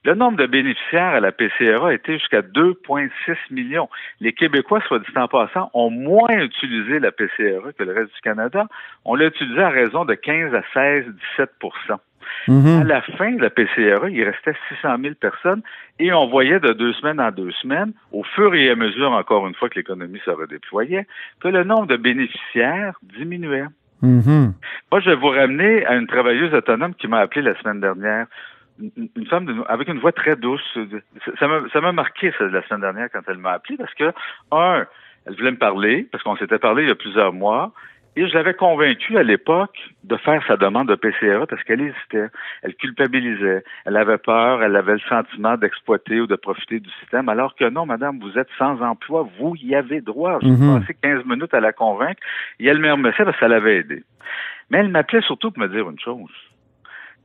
Le 0.05 0.15
nombre 0.15 0.39
de 0.39 0.47
bénéficiaires 0.47 1.15
à 1.15 1.21
la 1.21 1.33
PCRA 1.33 1.93
était 1.93 2.19
jusqu'à 2.19 2.41
2,6 2.41 3.37
millions. 3.51 3.89
Les 4.21 4.33
Québécois, 4.33 4.81
soit 4.87 5.01
dit 5.01 5.07
en 5.17 5.29
passant, 5.29 5.71
ont 5.75 5.91
moins 5.91 6.31
utilisé 6.31 6.99
la 6.99 7.13
PCRA 7.13 7.73
que 7.73 7.83
le 7.83 7.93
reste 7.93 8.15
du 8.15 8.21
Canada. 8.23 8.67
On 9.05 9.15
l'a 9.15 9.27
utilisé 9.27 9.61
à 9.61 9.71
raison 9.71 10.05
de 10.05 10.15
15 10.15 10.55
à 10.55 10.63
16, 10.73 11.05
17 11.37 11.51
Mhm. 12.49 12.81
À 12.81 12.85
la 12.85 13.03
fin 13.03 13.33
de 13.33 13.43
la 13.43 13.51
PCRA, 13.51 14.11
il 14.11 14.23
restait 14.23 14.55
600 14.69 14.97
000 15.01 15.15
personnes 15.15 15.63
et 15.99 16.13
on 16.13 16.27
voyait 16.27 16.61
de 16.61 16.73
deux 16.73 16.93
semaines 16.95 17.21
en 17.21 17.31
deux 17.31 17.53
semaines, 17.63 17.93
au 18.13 18.23
fur 18.23 18.55
et 18.55 18.71
à 18.71 18.77
mesure, 18.77 19.13
encore 19.13 19.47
une 19.47 19.55
fois, 19.55 19.69
que 19.69 19.77
l'économie 19.77 20.21
se 20.25 20.31
redéployait, 20.31 21.07
que 21.41 21.49
le 21.49 21.65
nombre 21.65 21.87
de 21.87 21.97
bénéficiaires 21.97 22.99
diminuait. 23.03 23.65
Mhm. 24.03 24.55
Moi, 24.91 25.01
je 25.01 25.11
vais 25.11 25.17
vous 25.17 25.29
ramener 25.29 25.85
à 25.87 25.95
une 25.97 26.07
travailleuse 26.07 26.53
autonome 26.55 26.95
qui 26.95 27.09
m'a 27.09 27.19
appelé 27.19 27.43
la 27.43 27.59
semaine 27.61 27.81
dernière. 27.81 28.27
Une, 28.79 29.27
femme 29.27 29.65
avec 29.69 29.89
une 29.89 30.01
voix 30.01 30.13
très 30.13 30.37
douce. 30.37 30.79
Ça 31.39 31.81
m'a 31.81 31.93
marqué 31.93 32.33
ça, 32.39 32.45
la 32.45 32.63
semaine 32.67 32.83
dernière 32.83 33.09
quand 33.11 33.23
elle 33.27 33.39
m'a 33.39 33.53
appelé 33.53 33.79
parce 33.79 33.95
que, 33.95 34.13
un, 34.53 34.85
elle 35.27 35.35
voulait 35.35 35.53
me 35.53 35.57
parler, 35.57 36.07
parce 36.13 36.23
qu'on 36.23 36.37
s'était 36.37 36.59
parlé 36.59 36.83
il 36.83 36.89
y 36.89 36.93
a 36.93 36.95
plusieurs 36.95 37.33
mois, 37.33 37.73
et 38.17 38.27
je 38.27 38.35
l'avais 38.35 38.55
convaincue 38.55 39.19
à 39.19 39.23
l'époque 39.23 39.77
de 40.05 40.17
faire 40.17 40.43
sa 40.47 40.57
demande 40.57 40.89
de 40.89 40.95
PCRA 40.95 41.47
parce 41.47 41.63
qu'elle 41.65 41.83
hésitait, 41.83 42.29
elle 42.63 42.75
culpabilisait, 42.77 43.63
elle 43.85 43.97
avait 43.97 44.17
peur, 44.19 44.63
elle 44.63 44.75
avait 44.75 44.95
le 44.95 45.01
sentiment 45.01 45.57
d'exploiter 45.57 46.21
ou 46.21 46.27
de 46.27 46.35
profiter 46.37 46.81
du 46.81 46.91
système, 47.01 47.29
alors 47.29 47.55
que 47.57 47.69
non, 47.69 47.85
madame, 47.85 48.19
vous 48.19 48.39
êtes 48.39 48.49
sans 48.59 48.81
emploi, 48.81 49.29
vous 49.39 49.55
y 49.63 49.75
avez 49.75 50.01
droit. 50.01 50.39
J'ai 50.41 50.49
Mhm. 50.49 50.81
passé 50.81 50.97
15 51.03 51.25
minutes 51.27 51.53
à 51.55 51.61
la 51.61 51.73
convaincre 51.73 52.21
et 52.59 52.67
elle 52.67 52.79
me 52.79 52.91
remerciait 52.91 53.25
parce 53.25 53.37
que 53.37 53.41
ça 53.41 53.49
l'avait 53.49 53.77
aidé. 53.79 54.03
Mais 54.71 54.79
elle 54.79 54.89
m'appelait 54.89 55.21
surtout 55.21 55.51
pour 55.51 55.63
me 55.63 55.69
dire 55.69 55.89
une 55.89 56.01
chose. 56.01 56.31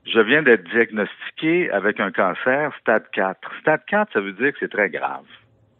Je 0.06 0.20
viens 0.20 0.42
d'être 0.44 0.64
diagnostiqué 0.70 1.72
avec 1.72 2.00
un 2.00 2.12
cancer 2.12 2.72
stade 2.82 3.06
4. 3.14 3.40
Stade 3.62 3.82
4, 3.88 4.14
ça 4.14 4.20
veut 4.20 4.34
dire 4.34 4.52
que 4.52 4.58
c'est 4.60 4.72
très 4.72 4.90
grave. 4.90 5.26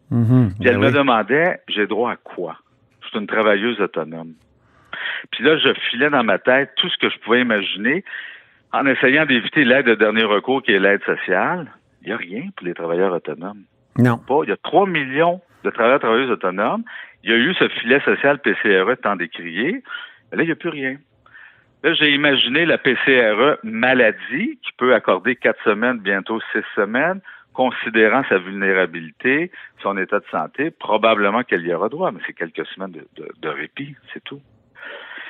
Mhm. 0.10 0.54
Puis 0.60 0.70
elle 0.70 0.76
Ben 0.76 0.82
me 0.82 0.88
oui. 0.88 0.94
demandait, 0.94 1.60
j'ai 1.68 1.88
droit 1.88 2.12
à 2.14 2.16
quoi? 2.16 2.58
Je 3.02 3.08
suis 3.10 3.20
une 3.20 3.28
travailleuse 3.28 3.82
autonome. 3.82 4.34
Puis 5.32 5.44
là, 5.44 5.58
je 5.58 5.74
filais 5.90 6.10
dans 6.10 6.24
ma 6.24 6.40
tête 6.40 6.72
tout 6.78 6.90
ce 6.90 6.98
que 6.98 7.10
je 7.10 7.18
pouvais 7.20 7.42
imaginer 7.42 8.04
en 8.74 8.86
essayant 8.86 9.26
d'éviter 9.26 9.66
l'aide 9.66 9.86
de 9.86 9.96
dernier 9.96 10.24
recours 10.24 10.64
qui 10.64 10.72
est 10.72 10.80
l'aide 10.80 11.04
sociale. 11.04 11.72
Il 12.02 12.08
n'y 12.08 12.14
a 12.14 12.18
rien 12.18 12.44
pour 12.56 12.66
les 12.66 12.74
travailleurs 12.74 13.14
autonomes. 13.14 13.64
Non. 13.98 14.18
Pas. 14.18 14.40
Il 14.44 14.50
y 14.50 14.54
a 14.54 14.58
3 14.58 14.88
millions 14.88 15.42
de 15.64 15.70
travailleurs 15.70 15.98
et 15.98 16.02
travailleuses 16.02 16.32
autonomes. 16.32 16.84
Il 17.24 17.30
y 17.30 17.34
a 17.34 17.38
eu 17.38 17.54
ce 17.54 17.68
filet 17.68 18.00
social 18.02 18.40
PCRE 18.40 18.96
tant 19.02 19.16
décrié. 19.16 19.84
Mais 20.32 20.38
là, 20.38 20.44
il 20.44 20.48
n'y 20.48 20.52
a 20.52 20.56
plus 20.56 20.70
rien. 20.70 20.96
Là, 21.84 21.94
j'ai 21.94 22.12
imaginé 22.12 22.66
la 22.66 22.78
PCRE 22.78 23.58
maladie 23.64 24.60
qui 24.64 24.72
peut 24.78 24.94
accorder 24.94 25.36
quatre 25.36 25.62
semaines, 25.64 26.00
bientôt 26.00 26.40
six 26.52 26.64
semaines, 26.76 27.22
considérant 27.54 28.24
sa 28.30 28.38
vulnérabilité, 28.38 29.52
son 29.84 29.98
état 29.98 30.20
de 30.20 30.26
santé, 30.32 30.72
probablement 30.72 31.44
qu'elle 31.44 31.66
y 31.66 31.74
aura 31.74 31.90
droit, 31.90 32.12
mais 32.12 32.20
c'est 32.26 32.34
quelques 32.34 32.66
semaines 32.68 32.92
de, 32.92 33.06
de- 33.18 33.32
de 33.42 33.50
répit, 33.50 33.96
c'est 34.14 34.24
tout. 34.24 34.40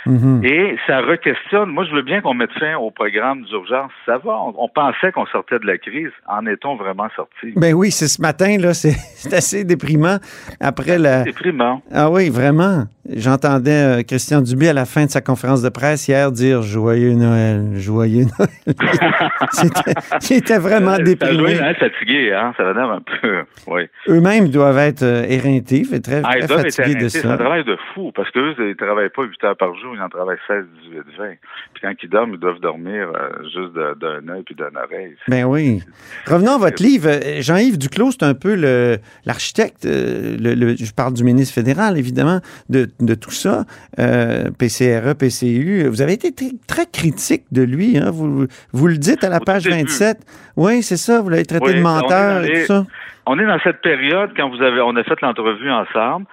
Mhm. 0.05 0.43
Et 0.43 0.77
ça 0.87 1.01
re-questionne. 1.01 1.69
Moi, 1.69 1.85
je 1.85 1.93
veux 1.93 2.01
bien 2.01 2.21
qu'on 2.21 2.33
mette 2.33 2.51
fin 2.53 2.75
au 2.75 2.91
programme 2.91 3.43
d'urgence. 3.43 3.91
Ça 4.05 4.17
va. 4.17 4.31
On, 4.41 4.53
on 4.57 4.67
pensait 4.69 5.11
qu'on 5.11 5.25
sortait 5.27 5.59
de 5.59 5.67
la 5.67 5.77
crise. 5.77 6.11
En 6.27 6.45
est-on 6.45 6.75
vraiment 6.75 7.07
sorti? 7.15 7.53
Ben 7.55 7.73
oui, 7.73 7.91
c'est 7.91 8.07
ce 8.07 8.21
matin, 8.21 8.57
là, 8.57 8.73
c'est 8.81 8.95
c'est 9.15 9.33
assez 9.33 9.63
déprimant. 9.63 10.17
Après 10.59 10.97
la. 10.97 11.23
Déprimant. 11.23 11.81
Ah 11.93 12.09
oui, 12.09 12.29
vraiment. 12.29 12.85
J'entendais 13.09 13.99
euh, 13.99 14.03
Christian 14.03 14.41
Dubé 14.41 14.69
à 14.69 14.73
la 14.73 14.85
fin 14.85 15.05
de 15.05 15.09
sa 15.09 15.21
conférence 15.21 15.61
de 15.63 15.69
presse 15.69 16.07
hier 16.07 16.31
dire 16.31 16.61
Joyeux 16.61 17.13
Noël, 17.13 17.71
joyeux 17.75 18.25
Noël. 18.37 18.75
C'était- 19.51 20.35
était 20.37 20.57
vraiment 20.59 20.95
Ça 20.97 21.03
déprimé. 21.03 21.59
hein, 21.59 21.73
fatigué, 21.79 22.31
hein? 22.33 22.53
Ça 22.57 22.63
va 22.63 22.81
un 22.83 23.01
peu. 23.01 23.43
Oui. 23.67 23.81
Eux-mêmes 24.07 24.49
doivent 24.49 24.77
être 24.77 25.03
euh, 25.03 25.23
éreintés, 25.27 25.83
très, 26.01 26.21
Ah, 26.23 26.29
très 26.31 26.39
ils 26.41 26.47
doivent 26.47 26.65
être 26.65 26.75
fatigués 26.75 26.95
de 26.95 26.99
arrêtés. 27.01 27.09
C'est 27.09 27.25
un 27.27 27.31
ça. 27.31 27.37
travail 27.37 27.63
de 27.63 27.75
fou 27.93 28.11
parce 28.15 28.29
qu'eux, 28.31 28.53
ils 28.59 28.65
ne 28.69 28.73
travaillent 28.73 29.09
pas 29.09 29.23
8 29.23 29.43
heures 29.45 29.57
par 29.57 29.73
jour, 29.75 29.93
ils 29.95 30.01
en 30.01 30.09
travaillent 30.09 30.37
16, 30.47 30.65
18, 30.83 30.97
20. 31.17 31.25
Puis 31.73 31.81
quand 31.81 31.93
ils 32.03 32.09
dorment, 32.09 32.33
ils 32.33 32.39
doivent 32.39 32.59
dormir 32.59 33.11
euh, 33.15 33.29
juste 33.43 33.73
d'un 33.99 34.33
œil 34.33 34.43
puis 34.45 34.55
d'une 34.55 34.77
oreille. 34.77 35.15
Ben 35.27 35.45
oui. 35.45 35.81
Revenons 36.27 36.53
à 36.55 36.57
votre 36.59 36.81
livre. 36.81 37.09
Euh, 37.09 37.41
Jean-Yves 37.41 37.77
Duclos, 37.77 38.11
c'est 38.11 38.23
un 38.23 38.33
peu 38.35 38.55
le- 38.55 38.97
l'architecte, 39.25 39.85
euh, 39.85 40.37
le, 40.39 40.53
le- 40.53 40.75
je 40.77 40.93
parle 40.93 41.13
du 41.13 41.23
ministre 41.23 41.53
fédéral, 41.55 41.97
évidemment, 41.97 42.39
de, 42.69 42.89
de 42.99 43.15
tout 43.15 43.31
ça, 43.31 43.65
euh, 43.99 44.49
PCRE, 44.57 45.15
PCU, 45.15 45.87
vous 45.87 46.01
avez 46.01 46.13
été 46.13 46.31
très, 46.33 46.51
très 46.67 46.85
critique 46.85 47.43
de 47.51 47.61
lui. 47.63 47.97
Hein? 47.97 48.11
Vous, 48.11 48.47
vous 48.73 48.87
le 48.87 48.97
dites 48.97 49.23
à 49.23 49.29
la 49.29 49.39
page 49.39 49.63
tout 49.63 49.69
début. 49.69 49.83
27. 49.83 50.17
Oui, 50.57 50.83
c'est 50.83 50.97
ça, 50.97 51.21
vous 51.21 51.29
l'avez 51.29 51.45
traité 51.45 51.65
Oui, 51.67 51.75
de 51.75 51.81
menteur 51.81 52.43
et 52.43 52.61
tout 52.61 52.65
ça. 52.67 52.85
On 53.25 53.37
est 53.39 53.45
dans 53.45 53.59
cette 53.63 53.81
période 53.81 54.31
quand 54.35 54.49
vous 54.49 54.61
avez, 54.61 54.81
on 54.81 54.95
a 54.95 55.03
fait 55.03 55.19
l'entrevue 55.21 55.71
ensemble. 55.71 56.25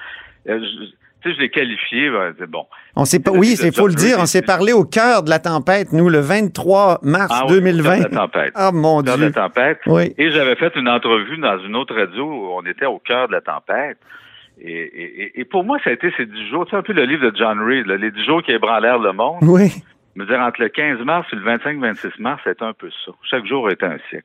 euh, 0.49 0.59
je- 0.61 0.87
tu 1.21 1.31
sais, 1.31 1.35
je 1.35 1.41
l'ai 1.41 1.51
qualifié. 1.51 2.11
ben, 2.11 2.33
c'est 2.39 2.49
bon. 2.49 2.65
On 2.95 3.05
s'est 3.05 3.19
pas, 3.19 3.33
oui, 3.33 3.57
c'est 3.57 3.75
faut 3.75 3.89
le 3.89 3.95
dire, 3.95 4.19
on 4.21 4.27
s'est 4.27 4.41
parlé 4.41 4.73
au 4.73 4.85
cœur 4.85 5.25
de 5.25 5.31
la 5.31 5.41
tempête, 5.41 5.93
nous, 5.93 6.09
le 6.09 6.21
23 6.21 7.01
mars 7.03 7.27
Ah 7.35 7.43
oui, 7.49 7.55
2020. 7.55 7.81
au 7.81 7.99
cœur 8.03 8.09
de 8.11 8.15
la 8.15 8.21
tempête. 8.21 8.53
Ah, 8.55 8.71
mon 8.73 8.99
Au 8.99 9.03
cœur 9.03 9.17
de 9.17 9.23
la 9.23 9.31
Dieu. 9.31 9.35
tempête. 9.43 9.79
Oui. 9.89 10.15
Et 10.17 10.31
j'avais 10.31 10.55
fait 10.55 10.73
une 10.77 10.89
entrevue 10.89 11.37
dans 11.39 11.59
une 11.59 11.75
autre 11.75 11.93
radio 11.97 12.23
où 12.25 12.51
on 12.57 12.63
était 12.67 12.87
au 12.87 13.01
cœur 13.01 13.27
de 13.27 13.33
la 13.33 13.41
tempête. 13.41 13.99
Et, 14.61 14.73
et- 14.73 15.23
et- 15.23 15.41
et 15.41 15.45
pour 15.45 15.65
moi, 15.65 15.79
ça 15.85 15.91
a 15.91 15.93
été 15.93 16.13
ces 16.17 16.27
dix 16.27 16.49
jours. 16.49 16.65
Tu 16.67 16.71
sais, 16.71 16.77
un 16.77 16.83
peu 16.83 16.93
le 16.93 17.05
livre 17.05 17.31
de 17.31 17.37
John 17.37 17.61
Reed, 17.61 17.87
là, 17.87 17.97
les 17.97 18.11
dix 18.11 18.25
jours 18.25 18.43
qui 18.43 18.53
ébranlèrent 18.53 18.99
le 18.99 19.13
monde. 19.13 19.39
Oui. 19.43 19.71
Je 20.17 20.23
veux 20.23 20.27
dire, 20.27 20.41
entre 20.41 20.61
le 20.61 20.69
15 20.69 20.99
mars 21.05 21.29
et 21.33 21.37
le 21.37 21.43
25-26 21.43 22.21
mars, 22.21 22.41
c'était 22.45 22.65
un 22.65 22.73
peu 22.73 22.91
ça. 23.05 23.13
Chaque 23.23 23.47
jour 23.47 23.71
était 23.71 23.87
un 23.87 23.99
cycle. 24.11 24.25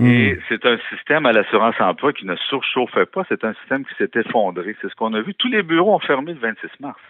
Et 0.00 0.34
Hmm. 0.34 0.38
c'est 0.48 0.64
un 0.64 0.78
système 0.90 1.26
à 1.26 1.32
l'assurance 1.32 1.74
emploi 1.80 2.12
qui 2.12 2.24
ne 2.24 2.36
surchauffait 2.48 3.04
pas. 3.06 3.24
C'est 3.28 3.44
un 3.44 3.52
système 3.54 3.84
qui 3.84 3.94
s'est 3.98 4.10
effondré. 4.14 4.76
C'est 4.80 4.88
ce 4.88 4.94
qu'on 4.94 5.12
a 5.14 5.20
vu. 5.20 5.34
Tous 5.34 5.48
les 5.48 5.62
bureaux 5.62 5.94
ont 5.96 5.98
fermé 5.98 6.32
le 6.34 6.38
26 6.38 6.68
mars. 6.80 7.00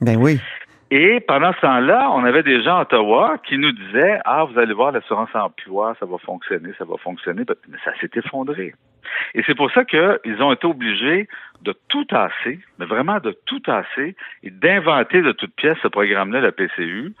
Ben 0.00 0.16
oui. 0.16 0.38
Et 0.92 1.18
pendant 1.20 1.52
ce 1.54 1.60
temps-là, 1.62 2.08
on 2.12 2.24
avait 2.24 2.44
des 2.44 2.62
gens 2.62 2.76
à 2.76 2.82
Ottawa 2.82 3.38
qui 3.44 3.58
nous 3.58 3.72
disaient 3.72 4.20
Ah, 4.24 4.44
vous 4.44 4.56
allez 4.58 4.72
voir, 4.72 4.92
l'assurance 4.92 5.28
emploi, 5.34 5.96
ça 5.98 6.06
va 6.06 6.16
fonctionner, 6.18 6.70
ça 6.78 6.84
va 6.84 6.96
fonctionner. 6.98 7.42
Mais 7.68 7.78
ça 7.84 7.90
s'est 8.00 8.10
effondré. 8.14 8.72
Et 9.34 9.42
c'est 9.46 9.54
pour 9.54 9.70
ça 9.72 9.84
qu'ils 9.84 10.42
ont 10.42 10.52
été 10.52 10.66
obligés 10.66 11.28
de 11.62 11.74
tout 11.88 12.04
tasser, 12.04 12.60
mais 12.78 12.86
vraiment 12.86 13.18
de 13.18 13.36
tout 13.46 13.60
tasser, 13.60 14.14
et 14.42 14.50
d'inventer 14.50 15.22
de 15.22 15.32
toutes 15.32 15.54
pièces 15.54 15.78
ce 15.82 15.88
programme-là, 15.88 16.40
la 16.40 16.52
PCU, 16.52 17.12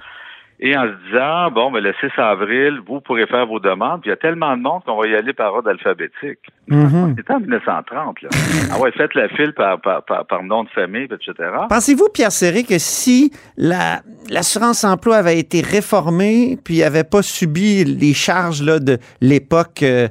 et 0.58 0.76
en 0.76 0.84
se 0.84 1.06
disant, 1.06 1.50
bon, 1.50 1.70
ben, 1.70 1.82
le 1.82 1.92
6 2.00 2.18
avril, 2.18 2.80
vous 2.86 3.00
pourrez 3.00 3.26
faire 3.26 3.46
vos 3.46 3.60
demandes, 3.60 4.00
puis 4.00 4.08
il 4.08 4.12
y 4.12 4.14
a 4.14 4.16
tellement 4.16 4.56
de 4.56 4.62
monde 4.62 4.82
qu'on 4.84 4.98
va 4.98 5.06
y 5.06 5.14
aller 5.14 5.34
par 5.34 5.52
ordre 5.52 5.68
alphabétique. 5.68 6.38
Mhm. 6.68 7.14
C'était 7.16 7.34
en 7.34 7.40
1930, 7.40 8.22
là. 8.22 8.28
ah 8.72 8.78
ouais, 8.80 8.90
faites 8.92 9.14
la 9.14 9.28
file 9.28 9.52
par, 9.52 9.80
par, 9.80 10.02
par, 10.04 10.26
par 10.26 10.42
nom 10.42 10.64
de 10.64 10.70
famille, 10.70 11.04
etc. 11.04 11.50
Pensez-vous, 11.68 12.08
Pierre 12.12 12.32
Serré, 12.32 12.64
que 12.64 12.78
si 12.78 13.32
la, 13.58 14.00
l'assurance 14.30 14.84
emploi 14.84 15.16
avait 15.16 15.38
été 15.38 15.60
réformée, 15.60 16.58
puis 16.64 16.82
avait 16.82 17.04
pas 17.04 17.22
subi 17.22 17.84
les 17.84 18.14
charges 18.14 18.62
là, 18.62 18.78
de 18.78 18.96
l'époque, 19.20 19.82
euh, 19.82 20.08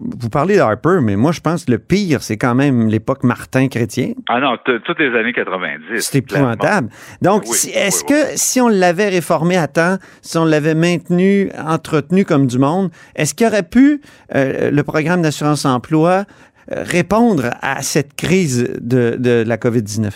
vous 0.00 0.28
parlez 0.30 0.56
d'Harper, 0.56 0.98
mais 1.02 1.16
moi, 1.16 1.32
je 1.32 1.40
pense 1.40 1.64
que 1.66 1.70
le 1.72 1.78
pire, 1.78 2.22
c'est 2.22 2.36
quand 2.38 2.54
même 2.54 2.88
l'époque 2.88 3.24
Martin-Chrétien. 3.24 4.12
Ah 4.28 4.40
non, 4.40 4.56
toutes 4.64 4.98
les 4.98 5.14
années 5.18 5.32
90. 5.32 6.00
C'est 6.00 6.18
épouvantable. 6.18 6.88
Donc, 7.20 7.42
Oui, 7.46 7.54
si- 7.56 7.68
oui, 7.68 7.74
est-ce 7.76 8.04
oui. 8.04 8.08
que 8.12 8.36
si 8.36 8.60
on 8.60 8.68
l'avait 8.68 9.08
réformé 9.10 9.56
à 9.56 9.68
temps, 9.68 9.96
si 10.22 10.38
on 10.38 10.44
l'avait 10.44 10.74
maintenu, 10.74 11.50
entretenu 11.66 12.24
comme 12.24 12.46
du 12.46 12.58
monde, 12.58 12.90
est-ce 13.16 13.34
qu'il 13.34 13.46
aurait 13.46 13.62
pu, 13.68 14.00
euh, 14.34 14.70
le 14.70 14.82
programme 14.82 15.22
d'assurance 15.22 15.64
emploi, 15.66 16.24
euh, 16.70 16.82
répondre 16.84 17.50
à 17.60 17.82
cette 17.82 18.14
crise 18.14 18.78
de, 18.80 19.16
de 19.18 19.44
la 19.46 19.56
COVID-19? 19.58 20.10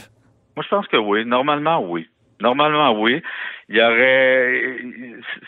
Moi, 0.56 0.64
je 0.64 0.68
pense 0.74 0.86
que 0.88 0.96
oui. 0.96 1.24
Normalement, 1.26 1.84
oui. 1.90 2.06
Normalement, 2.40 3.00
oui. 3.00 3.22
Il 3.68 3.80
aurait, 3.80 4.76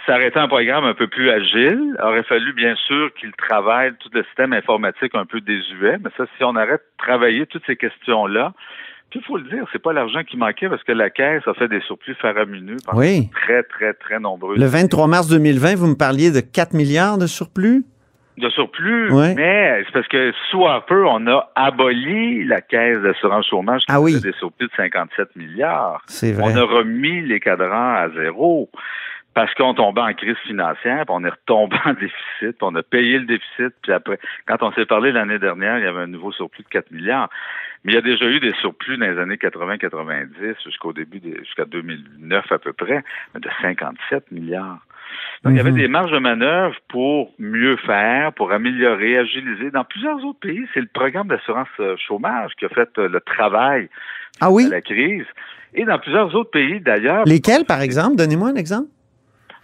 ça 0.07 0.15
aurait 0.17 0.29
été 0.29 0.39
un 0.39 0.49
programme 0.49 0.85
un 0.85 0.95
peu 0.95 1.07
plus 1.07 1.31
agile. 1.31 1.95
Il 1.97 2.03
aurait 2.03 2.25
fallu, 2.25 2.53
bien 2.53 2.75
sûr, 2.75 3.13
qu'il 3.15 3.31
travaille 3.33 3.93
tout 4.01 4.09
le 4.13 4.25
système 4.25 4.53
informatique 4.53 5.15
un 5.15 5.25
peu 5.25 5.41
désuet. 5.41 5.99
Mais 6.03 6.11
ça, 6.17 6.25
si 6.37 6.43
on 6.43 6.57
arrête 6.57 6.81
de 6.81 6.97
travailler 7.05 7.47
toutes 7.47 7.63
ces 7.67 7.77
questions-là, 7.77 8.55
puis 9.11 9.21
il 9.21 9.25
faut 9.25 9.37
le 9.39 9.45
dire, 9.49 9.65
c'est 9.73 9.81
pas 9.81 9.93
l'argent 9.93 10.23
qui 10.25 10.37
manquait 10.37 10.69
parce 10.69 10.83
que 10.83 10.93
la 10.93 11.11
Caisse 11.11 11.47
a 11.47 11.55
fait 11.55 11.69
des 11.69 11.81
surplus 11.83 12.15
faramineux 12.17 12.77
pendant 12.85 12.99
Oui. 12.99 13.31
très, 13.33 13.63
très, 13.63 13.95
très 13.95 14.19
nombreux. 14.19 14.57
Le 14.57 14.67
23 14.67 15.07
mars 15.07 15.29
2020, 15.29 15.77
vous 15.77 15.87
me 15.87 15.97
parliez 15.97 16.31
de 16.31 16.41
4 16.41 16.75
milliards 16.75 17.19
de 17.19 17.27
surplus? 17.27 17.85
De 18.39 18.49
surplus, 18.51 19.13
Ouais. 19.13 19.35
mais 19.35 19.83
c'est 19.85 19.93
parce 19.93 20.09
que 20.09 20.33
sous 20.51 20.65
Harper, 20.67 21.05
on 21.09 21.27
a 21.27 21.51
aboli 21.55 22.45
la 22.45 22.61
caisse 22.61 23.01
d'assurance 23.03 23.47
chômage 23.49 23.81
qui 23.83 23.87
Ah 23.93 24.01
oui. 24.01 24.21
des 24.21 24.33
surplus 24.33 24.67
de 24.69 24.73
57 24.77 25.37
milliards. 25.37 26.03
C'est 26.07 26.33
vrai. 26.33 26.53
On 26.53 26.57
a 26.57 26.63
remis 26.63 27.21
les 27.23 27.41
cadrans 27.41 27.95
à 27.95 28.09
zéro 28.11 28.71
parce 29.35 29.55
qu'on 29.55 29.73
tombait 29.75 30.01
en 30.01 30.13
crise 30.15 30.37
financière, 30.47 31.05
puis 31.05 31.15
on 31.17 31.25
est 31.25 31.29
retombé 31.31 31.77
en 31.85 31.93
déficit, 31.93 32.17
puis 32.41 32.55
on 32.63 32.75
a 32.75 32.83
payé 32.83 33.19
le 33.19 33.27
déficit, 33.27 33.73
puis 33.83 33.93
après, 33.93 34.19
quand 34.47 34.63
on 34.63 34.73
s'est 34.73 34.87
parlé 34.87 35.13
l'année 35.13 35.39
dernière, 35.39 35.79
il 35.79 35.85
y 35.85 35.87
avait 35.87 36.01
un 36.01 36.07
nouveau 36.09 36.33
surplus 36.33 36.65
de 36.65 36.69
4 36.69 36.91
milliards. 36.91 37.29
Mais 37.85 37.93
il 37.93 37.95
y 37.95 37.99
a 37.99 38.03
déjà 38.03 38.25
eu 38.25 38.41
des 38.41 38.53
surplus 38.55 38.97
dans 38.99 39.07
les 39.07 39.17
années 39.21 39.37
80-90 39.37 40.57
jusqu'au 40.65 40.93
début, 40.93 41.21
des- 41.21 41.39
jusqu'à 41.45 41.65
2009 41.65 42.51
à 42.51 42.59
peu 42.59 42.73
près, 42.73 43.05
mais 43.35 43.41
de 43.41 43.49
57 43.63 44.33
milliards. 44.33 44.81
Donc, 45.45 45.53
il 45.53 45.57
y 45.57 45.61
avait 45.61 45.71
Mhm. 45.71 45.77
des 45.77 45.89
marges 45.89 46.11
de 46.13 46.19
manœuvre 46.19 46.75
pour 46.89 47.33
mieux 47.39 47.77
faire, 47.77 48.33
pour 48.33 48.51
améliorer, 48.53 49.19
agiliser. 49.19 49.71
Dans 49.71 49.85
plusieurs 49.85 50.25
autres 50.25 50.41
pays, 50.41 50.67
c'est 50.75 50.81
le 50.81 50.89
programme 50.93 51.29
d'assurance 51.29 51.69
euh, 51.81 51.97
chômage 51.97 52.53
qui 52.59 52.65
a 52.65 52.69
fait 52.69 52.89
euh, 52.99 53.09
le 53.09 53.21
travail 53.21 53.89
Ah 54.41 54.51
oui? 54.51 54.67
à 54.67 54.69
la 54.71 54.81
crise. 54.81 55.27
Et 55.75 55.85
dans 55.85 55.99
plusieurs 55.99 56.35
autres 56.35 56.51
pays, 56.51 56.81
d'ailleurs, 56.81 57.25
Lesquels, 57.27 57.65
par 57.67 57.81
exemple? 57.83 58.17
Donnez-moi 58.17 58.49
un 58.51 58.55
exemple. 58.57 58.89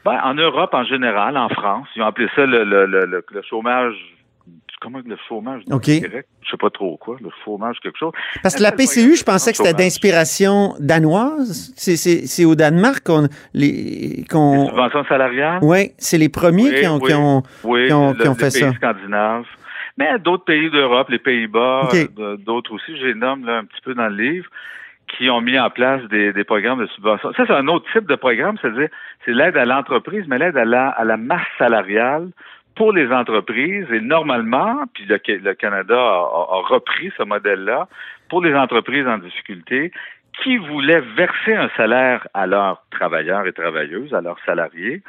ben, 0.04 0.20
en 0.22 0.34
Europe 0.34 0.74
en 0.74 0.84
général, 0.84 1.36
en 1.36 1.48
France, 1.48 1.88
ils 1.96 2.02
ont 2.02 2.06
appelé 2.06 2.28
ça 2.36 2.46
le, 2.46 2.62
le, 2.64 2.86
le, 2.86 3.00
le, 3.06 3.24
le 3.28 3.42
chômage. 3.42 3.94
Comment 4.80 5.00
le 5.06 5.16
chômage 5.28 5.62
OK. 5.70 5.84
direct? 5.84 6.28
Je 6.42 6.50
sais 6.50 6.56
pas 6.58 6.68
trop 6.68 6.98
quoi, 6.98 7.16
le 7.22 7.30
chômage 7.42 7.78
quelque 7.82 7.96
chose. 7.98 8.12
Parce 8.42 8.54
que 8.54 8.62
la 8.62 8.70
PCU, 8.72 9.16
je 9.16 9.24
pensais 9.24 9.50
que 9.52 9.56
c'était 9.56 9.72
d'inspiration 9.72 10.74
danoise. 10.78 11.72
C'est, 11.76 12.44
au 12.44 12.54
Danemark 12.54 13.02
qu'on... 13.06 13.28
Les, 13.54 14.24
qu'on... 14.30 14.66
subventions 14.66 15.04
salariales? 15.06 15.60
Oui, 15.62 15.92
c'est 15.96 16.18
les 16.18 16.28
premiers 16.28 16.68
Oui, 16.70 16.80
qui 16.80 16.86
ont, 16.86 16.98
oui. 17.00 17.08
qui 17.08 17.14
ont... 17.14 17.42
Oui, 17.64 17.86
qui 17.86 17.92
ont- 17.94 18.10
le- 18.12 18.18
qui 18.18 18.28
ont 18.28 18.32
les 18.32 18.38
fait 18.50 18.60
pays 18.60 18.70
ça. 18.70 18.72
scandinaves. 18.74 19.46
Mais 19.96 20.18
d'autres 20.18 20.44
pays 20.44 20.70
d'Europe, 20.70 21.08
les 21.08 21.18
Pays-Bas, 21.20 21.88
euh, 22.18 22.36
d'autres 22.36 22.72
aussi, 22.74 22.96
je 22.98 23.06
les 23.06 23.14
nomme 23.14 23.46
là, 23.46 23.58
un 23.58 23.64
petit 23.64 23.80
peu 23.82 23.94
dans 23.94 24.08
le 24.08 24.16
livre, 24.16 24.46
qui 25.16 25.30
ont 25.30 25.40
mis 25.40 25.58
en 25.58 25.70
place 25.70 26.02
des, 26.10 26.32
des 26.32 26.44
programmes 26.44 26.80
de 26.80 26.86
subvention. 26.88 27.32
Ça, 27.36 27.44
c'est 27.46 27.52
un 27.54 27.68
autre 27.68 27.86
type 27.92 28.06
de 28.08 28.16
programme, 28.16 28.56
c'est-à-dire 28.60 28.88
c'est 29.24 29.32
l'aide 29.32 29.56
à 29.56 29.64
l'entreprise, 29.64 30.24
mais 30.26 30.38
l'aide 30.38 30.56
à 30.56 30.64
la, 30.64 30.88
à 30.88 31.04
la 31.04 31.16
masse 31.16 31.46
salariale 31.58 32.28
pour 32.74 32.92
les 32.92 33.10
entreprises. 33.12 33.86
Et 33.92 34.00
normalement, 34.00 34.84
puis 34.94 35.04
le, 35.06 35.20
le 35.26 35.54
Canada 35.54 35.96
a, 35.96 36.62
repris 36.66 37.12
ce 37.16 37.22
modèle-là, 37.22 37.88
pour 38.28 38.42
les 38.42 38.54
entreprises 38.54 39.06
en 39.06 39.18
difficulté, 39.18 39.92
qui 40.42 40.56
voulaient 40.56 41.02
verser 41.16 41.54
un 41.54 41.68
salaire 41.76 42.26
à 42.34 42.46
leurs 42.46 42.84
travailleurs 42.90 43.46
et 43.46 43.52
travailleuses, 43.52 44.12
à 44.14 44.20
leurs 44.20 44.38
salariés. 44.44 45.02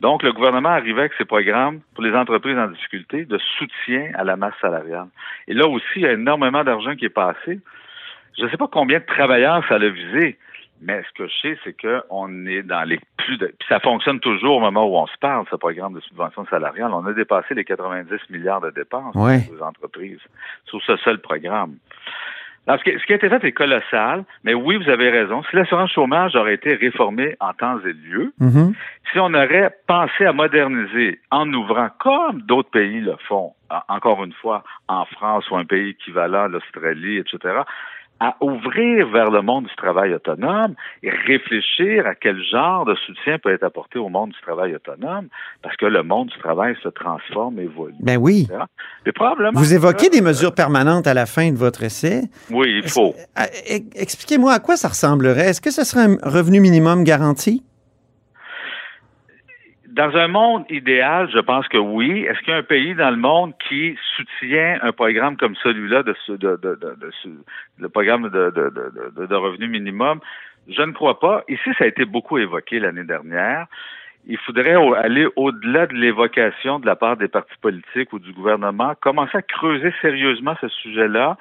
Donc, 0.00 0.24
le 0.24 0.32
gouvernement 0.32 0.70
arrivait 0.70 1.02
avec 1.02 1.12
ces 1.16 1.24
programmes 1.24 1.80
pour 1.94 2.02
les 2.02 2.12
entreprises 2.12 2.58
en 2.58 2.66
difficulté 2.66 3.24
de 3.24 3.38
soutien 3.58 4.10
à 4.14 4.24
la 4.24 4.34
masse 4.34 4.54
salariale. 4.60 5.06
Et 5.46 5.54
là 5.54 5.68
aussi, 5.68 5.86
il 5.96 6.02
y 6.02 6.06
a 6.06 6.12
énormément 6.12 6.64
d'argent 6.64 6.96
qui 6.96 7.04
est 7.04 7.10
passé. 7.10 7.60
Je 8.36 8.44
ne 8.44 8.50
sais 8.50 8.56
pas 8.56 8.66
combien 8.66 8.98
de 8.98 9.04
travailleurs 9.04 9.64
ça 9.68 9.78
l'a 9.78 9.90
visé, 9.90 10.36
mais 10.82 11.02
ce 11.08 11.12
que 11.22 11.28
je 11.28 11.34
sais, 11.42 11.58
c'est 11.64 11.76
qu'on 11.80 12.46
est 12.46 12.62
dans 12.62 12.82
les 12.82 12.98
plus 13.16 13.36
de... 13.38 13.46
Puis 13.46 13.68
ça 13.68 13.80
fonctionne 13.80 14.20
toujours 14.20 14.56
au 14.56 14.60
moment 14.60 14.84
où 14.86 14.96
on 14.96 15.06
se 15.06 15.16
parle, 15.20 15.44
ce 15.50 15.56
programme 15.56 15.94
de 15.94 16.00
subvention 16.00 16.44
salariale. 16.46 16.90
On 16.92 17.06
a 17.06 17.12
dépassé 17.12 17.54
les 17.54 17.64
90 17.64 18.10
milliards 18.30 18.60
de 18.60 18.70
dépenses 18.70 19.14
Ouais. 19.14 19.40
pour 19.46 19.54
les 19.56 19.62
entreprises 19.62 20.20
sur 20.66 20.82
ce 20.82 20.96
seul 20.98 21.20
programme. 21.20 21.76
Alors, 22.66 22.78
ce, 22.78 22.84
qui, 22.84 22.96
ce 22.96 23.04
qui 23.06 23.12
a 23.12 23.16
été 23.16 23.28
fait 23.28 23.42
est 23.42 23.50
colossal, 23.52 24.24
mais 24.44 24.54
oui, 24.54 24.76
vous 24.76 24.88
avez 24.88 25.10
raison. 25.10 25.42
Si 25.50 25.56
l'assurance 25.56 25.90
chômage 25.90 26.36
aurait 26.36 26.54
été 26.54 26.74
réformée 26.74 27.34
en 27.40 27.52
temps 27.54 27.80
et 27.80 27.92
lieu, 27.92 28.32
Mhm. 28.38 28.72
si 29.12 29.18
on 29.18 29.34
aurait 29.34 29.74
pensé 29.88 30.24
à 30.26 30.32
moderniser 30.32 31.20
en 31.32 31.52
ouvrant, 31.52 31.88
comme 31.98 32.42
d'autres 32.42 32.70
pays 32.70 33.00
le 33.00 33.16
font, 33.26 33.52
en- 33.68 33.82
encore 33.96 34.22
une 34.22 34.32
fois, 34.32 34.62
en 34.86 35.04
France 35.06 35.50
ou 35.50 35.56
un 35.56 35.64
pays 35.64 35.90
équivalent, 35.90 36.46
l'Australie, 36.46 37.16
etc., 37.18 37.62
à 38.24 38.36
ouvrir 38.40 39.08
vers 39.10 39.30
le 39.30 39.42
monde 39.42 39.64
du 39.66 39.74
travail 39.74 40.14
autonome 40.14 40.74
et 41.02 41.10
réfléchir 41.10 42.06
à 42.06 42.14
quel 42.14 42.40
genre 42.52 42.84
de 42.84 42.94
soutien 42.94 43.38
peut 43.38 43.52
être 43.52 43.64
apporté 43.64 43.98
au 43.98 44.08
monde 44.08 44.30
du 44.30 44.40
travail 44.42 44.74
autonome, 44.76 45.26
parce 45.62 45.76
que 45.76 45.86
le 45.86 46.04
monde 46.04 46.28
du 46.28 46.38
travail 46.38 46.76
se 46.84 46.88
transforme, 46.88 47.58
évolue. 47.58 47.94
Ben 48.00 48.18
oui. 48.18 48.46
Mais 49.04 49.10
probablement 49.12 49.58
Vous 49.58 49.74
évoquez 49.74 50.06
que- 50.06 50.12
des 50.12 50.20
mesures 50.22 50.54
permanentes 50.54 51.06
à 51.08 51.14
la 51.14 51.26
fin 51.26 51.50
de 51.50 51.56
votre 51.56 51.82
essai. 51.82 52.22
Oui, 52.50 52.80
il 52.84 52.88
faut. 52.88 53.12
E- 53.38 53.80
Expliquez-moi 53.96 54.52
à 54.52 54.60
quoi 54.60 54.76
ça 54.76 54.88
ressemblerait. 54.88 55.48
Est-ce 55.50 55.60
que 55.60 55.72
ce 55.72 55.82
serait 55.84 56.04
un 56.04 56.16
revenu 56.22 56.60
minimum 56.60 57.02
garanti? 57.02 57.64
Dans 59.92 60.16
un 60.16 60.26
monde 60.26 60.64
idéal, 60.70 61.28
je 61.30 61.38
pense 61.38 61.68
que 61.68 61.76
oui. 61.76 62.22
Est-ce 62.22 62.38
qu'il 62.40 62.48
y 62.48 62.56
a 62.56 62.60
un 62.60 62.62
pays 62.62 62.94
dans 62.94 63.10
le 63.10 63.18
monde 63.18 63.52
qui 63.68 63.94
soutient 64.16 64.78
un 64.82 64.92
programme 64.92 65.36
comme 65.36 65.54
celui-là, 65.56 66.02
de, 66.02 66.14
de, 66.28 66.56
de, 66.56 66.74
de- 66.76 67.10
le 67.78 67.88
programme 67.90 68.22
de, 68.30 68.50
de, 68.50 69.26
de, 69.26 69.34
revenu 69.34 69.68
minimum? 69.68 70.20
Je 70.66 70.80
ne 70.80 70.92
crois 70.92 71.20
pas. 71.20 71.44
Ici, 71.46 71.68
ça 71.76 71.84
a 71.84 71.88
été 71.88 72.06
beaucoup 72.06 72.38
évoqué 72.38 72.80
l'année 72.80 73.04
dernière. 73.04 73.66
Il 74.26 74.38
faudrait 74.38 74.76
au- 74.76 74.94
aller 74.94 75.26
au-delà 75.36 75.86
de 75.86 75.94
l'évocation 75.94 76.78
de 76.78 76.86
la 76.86 76.96
part 76.96 77.18
des 77.18 77.28
partis 77.28 77.58
politiques 77.60 78.14
ou 78.14 78.18
du 78.18 78.32
gouvernement, 78.32 78.94
commencer 78.98 79.36
à 79.36 79.42
creuser 79.42 79.92
sérieusement 80.00 80.56
ce 80.62 80.68
sujet-là, 80.68 81.36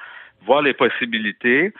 voir 0.45 0.61
les 0.61 0.73
possibilités. 0.73 1.71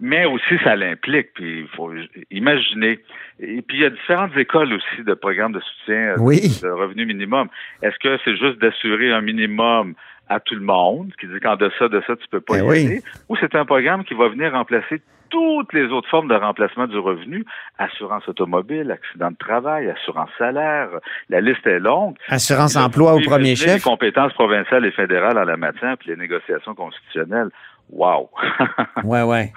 Mais 0.00 0.24
aussi 0.24 0.58
ça 0.64 0.74
l'implique. 0.76 1.34
Puis 1.34 1.60
il 1.60 1.68
faut 1.76 1.92
imaginer. 2.30 2.98
Et 3.38 3.62
puis 3.62 3.78
il 3.78 3.82
y 3.82 3.84
a 3.86 3.90
différentes 3.90 4.36
écoles 4.36 4.72
aussi 4.72 5.04
de 5.04 5.14
programmes 5.14 5.52
de 5.52 5.60
soutien 5.60 5.96
euh, 6.12 6.16
Oui. 6.18 6.40
de 6.62 6.68
revenu 6.70 7.06
minimum. 7.06 7.48
Est-ce 7.82 7.98
que 7.98 8.18
c'est 8.24 8.36
juste 8.36 8.58
d'assurer 8.60 9.12
un 9.12 9.20
minimum 9.20 9.94
à 10.28 10.38
tout 10.38 10.54
le 10.54 10.60
monde, 10.60 11.10
qui 11.20 11.26
dit 11.26 11.40
qu'en 11.40 11.56
deçà 11.56 11.88
de 11.88 12.00
ça, 12.06 12.14
tu 12.14 12.26
peux 12.30 12.40
pas 12.40 12.54
Ben 12.58 12.64
y 12.64 12.68
oui. 12.68 12.86
aller, 12.86 13.02
ou 13.28 13.36
c'est 13.36 13.54
un 13.56 13.64
programme 13.64 14.04
qui 14.04 14.14
va 14.14 14.28
venir 14.28 14.52
remplacer 14.52 15.02
toutes 15.28 15.72
les 15.72 15.86
autres 15.86 16.08
formes 16.08 16.28
de 16.28 16.34
remplacement 16.34 16.86
du 16.86 16.98
revenu, 16.98 17.44
assurance 17.78 18.28
automobile, 18.28 18.90
accident 18.92 19.30
de 19.32 19.36
travail, 19.36 19.88
assurance 19.90 20.30
salaire, 20.38 20.88
la 21.30 21.40
liste 21.40 21.66
est 21.66 21.78
longue. 21.80 22.16
Assurance 22.28 22.74
là, 22.74 22.84
emploi 22.84 23.14
au 23.14 23.20
premier 23.20 23.56
chef. 23.56 23.74
Les 23.74 23.80
compétences 23.80 24.32
provinciales 24.34 24.84
et 24.86 24.90
fédérales 24.92 25.38
en 25.38 25.44
la 25.44 25.56
matière, 25.56 25.96
puis 25.98 26.10
les 26.10 26.16
négociations 26.16 26.74
constitutionnelles. 26.74 27.50
Wow! 27.90 28.30
Ouais, 29.04 29.22
ouais. 29.22 29.52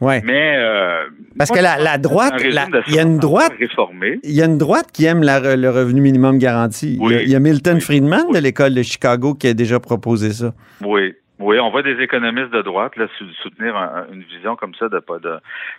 Ouais. 0.00 0.20
Mais 0.24 0.54
euh, 0.56 1.06
Parce 1.36 1.50
moi, 1.50 1.58
que 1.58 1.62
la- 1.62 1.78
la 1.78 1.98
droite, 1.98 2.34
il 2.38 2.94
y 2.94 2.98
a 2.98 3.02
une 3.02 3.18
droite- 3.18 3.52
réformée. 3.58 4.20
Il 4.22 4.32
y 4.32 4.42
a 4.42 4.44
une 4.46 4.58
droite 4.58 4.92
qui 4.92 5.04
aime 5.06 5.22
la 5.22 5.56
le 5.56 5.70
revenu 5.70 6.00
minimum 6.00 6.38
garanti. 6.38 6.94
Il 6.94 7.10
y 7.10 7.14
a- 7.14 7.18
Oui. 7.18 7.22
Il 7.24 7.30
y 7.30 7.34
a 7.34 7.40
Milton 7.40 7.74
Oui. 7.76 7.80
Friedman 7.80 8.30
de 8.32 8.38
l'école 8.38 8.74
de 8.74 8.82
Chicago 8.82 9.34
qui 9.34 9.48
a 9.48 9.54
déjà 9.54 9.80
proposé 9.80 10.30
ça. 10.32 10.52
Oui. 10.84 11.14
Oui, 11.40 11.60
on 11.60 11.70
voit 11.70 11.82
des 11.84 11.96
économistes 12.02 12.50
de 12.52 12.62
droite 12.62 12.96
là, 12.96 13.06
sou- 13.16 13.24
soutenir 13.42 13.76
un- 13.76 14.06
une 14.12 14.22
vision 14.24 14.56
comme 14.56 14.74
ça 14.74 14.88
de 14.88 14.98
pas 14.98 15.20
de, 15.20 15.36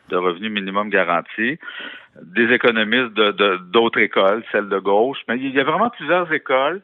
de 0.10 0.15
revenu 0.15 0.50
minimum 0.50 0.89
garanti. 0.89 1.58
Des 2.24 2.53
économistes 2.53 3.13
de 3.13 3.32
de- 3.32 3.60
d'autres 3.72 4.00
écoles, 4.00 4.44
celles 4.53 4.70
de 4.70 4.79
gauche. 4.79 5.18
Mais 5.27 5.36
il 5.38 5.51
y 5.53 5.60
a 5.60 5.63
vraiment 5.65 5.89
plusieurs 5.89 6.32
écoles. 6.34 6.82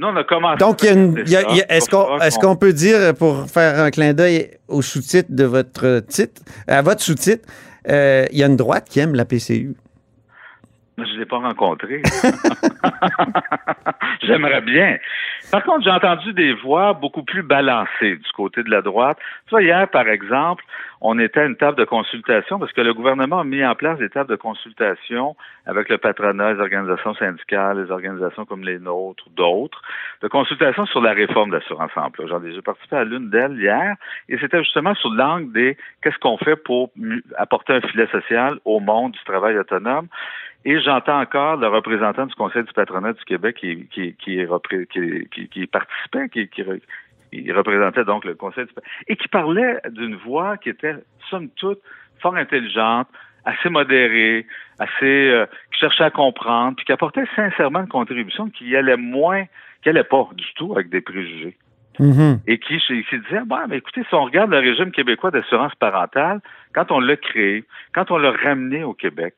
Nous, 0.00 0.06
on 0.06 0.16
a 0.16 0.24
commencé. 0.24 0.56
Donc, 0.58 0.82
il 0.82 0.86
y 0.86 0.88
a 0.88 0.92
une- 0.94 1.18
à 1.18 1.20
il 1.26 1.30
y 1.30 1.36
a- 1.36 1.40
ça. 1.42 1.46
il 1.50 1.56
y 1.58 1.60
a- 1.60 1.76
est-ce 1.76 1.90
qu'on 1.90 2.48
qu'on 2.48 2.56
peut 2.56 2.72
dire, 2.72 3.14
pour 3.14 3.44
faire 3.50 3.78
un 3.80 3.90
clin 3.90 4.14
d'œil 4.14 4.50
au 4.66 4.80
sous-titre 4.80 5.28
de 5.30 5.44
votre 5.44 6.00
titre, 6.08 6.40
à 6.66 6.80
votre 6.80 7.02
sous-titre, 7.02 7.46
euh, 7.90 8.24
il 8.32 8.38
y 8.38 8.42
a 8.42 8.46
une 8.46 8.56
droite 8.56 8.86
qui 8.88 8.98
aime 9.00 9.14
la 9.14 9.26
PCU. 9.26 9.74
Je 11.06 11.14
ne 11.14 11.18
l'ai 11.18 11.26
pas 11.26 11.38
rencontré. 11.38 12.02
J'aimerais 14.22 14.60
bien. 14.60 14.98
Par 15.50 15.64
contre, 15.64 15.82
j'ai 15.82 15.90
entendu 15.90 16.32
des 16.32 16.52
voix 16.52 16.92
beaucoup 16.92 17.22
plus 17.22 17.42
balancées 17.42 18.16
du 18.16 18.32
côté 18.36 18.62
de 18.62 18.70
la 18.70 18.82
droite. 18.82 19.18
Hier, 19.52 19.88
par 19.88 20.06
exemple, 20.08 20.64
on 21.00 21.18
était 21.18 21.40
à 21.40 21.46
une 21.46 21.56
table 21.56 21.78
de 21.78 21.84
consultation 21.84 22.58
parce 22.58 22.72
que 22.72 22.82
le 22.82 22.94
gouvernement 22.94 23.40
a 23.40 23.44
mis 23.44 23.64
en 23.64 23.74
place 23.74 23.98
des 23.98 24.10
tables 24.10 24.30
de 24.30 24.36
consultation 24.36 25.34
avec 25.66 25.88
le 25.88 25.98
patronat, 25.98 26.52
les 26.52 26.60
organisations 26.60 27.14
syndicales, 27.14 27.82
les 27.82 27.90
organisations 27.90 28.44
comme 28.44 28.62
les 28.62 28.78
nôtres 28.78 29.26
ou 29.26 29.30
d'autres, 29.30 29.82
de 30.22 30.28
consultation 30.28 30.86
sur 30.86 31.00
la 31.00 31.12
réforme 31.12 31.50
de 31.50 31.56
l'assurance 31.56 31.90
emploi. 31.96 32.26
J'en 32.28 32.44
ai 32.44 32.60
participé 32.60 32.96
à 32.96 33.04
l'une 33.04 33.30
d'elles 33.30 33.58
hier 33.58 33.96
et 34.28 34.38
c'était 34.38 34.62
justement 34.62 34.94
sur 34.94 35.10
l'angle 35.10 35.52
des 35.52 35.76
qu'est-ce 36.02 36.18
qu'on 36.18 36.38
fait 36.38 36.56
pour 36.56 36.90
apporter 37.36 37.72
un 37.72 37.80
filet 37.80 38.06
social 38.08 38.58
au 38.64 38.80
monde 38.80 39.12
du 39.12 39.24
travail 39.24 39.58
autonome. 39.58 40.08
Et 40.64 40.78
j'entends 40.80 41.20
encore 41.20 41.56
le 41.56 41.68
représentant 41.68 42.26
du 42.26 42.34
Conseil 42.34 42.64
du 42.64 42.72
patronat 42.72 43.14
du 43.14 43.24
Québec 43.24 43.56
qui, 43.58 43.86
qui, 43.88 44.14
qui, 44.14 45.66
participait, 45.66 46.28
qui, 46.28 46.48
qui, 46.48 46.62
re- 46.62 46.80
il 47.32 47.52
représentait 47.52 48.04
donc 48.04 48.24
le 48.24 48.34
Conseil 48.34 48.66
du 48.66 48.72
patronat, 48.74 48.92
et 49.08 49.16
qui 49.16 49.28
parlait 49.28 49.78
d'une 49.90 50.16
voix 50.16 50.56
qui 50.58 50.68
était, 50.68 50.96
somme 51.30 51.48
toute, 51.56 51.78
fort 52.20 52.36
intelligente, 52.36 53.08
assez 53.46 53.70
modérée, 53.70 54.46
assez 54.78 55.30
euh, 55.30 55.46
qui 55.72 55.80
cherchait 55.80 56.04
à 56.04 56.10
comprendre, 56.10 56.76
puis 56.76 56.84
qui 56.84 56.92
apportait 56.92 57.24
sincèrement 57.34 57.80
une 57.80 57.88
contribution 57.88 58.50
qui 58.50 58.76
allait 58.76 58.98
moins, 58.98 59.44
qui 59.82 59.88
allait 59.88 60.04
pas 60.04 60.28
du 60.34 60.44
tout 60.56 60.72
avec 60.72 60.90
des 60.90 61.00
préjugés 61.00 61.56
Mhm. 61.98 62.40
et 62.46 62.58
qui, 62.58 62.78
qui 62.78 62.94
disait, 63.02 63.42
mais 63.68 63.76
écoutez, 63.78 64.02
si 64.08 64.14
on 64.14 64.24
regarde 64.24 64.50
le 64.50 64.58
régime 64.58 64.90
québécois 64.90 65.30
d'assurance 65.30 65.74
parentale, 65.74 66.40
quand 66.72 66.90
on 66.92 67.00
l'a 67.00 67.16
créé, 67.16 67.64
quand 67.92 68.10
on 68.10 68.16
l'a 68.16 68.30
ramené 68.30 68.84
au 68.84 68.94
Québec, 68.94 69.34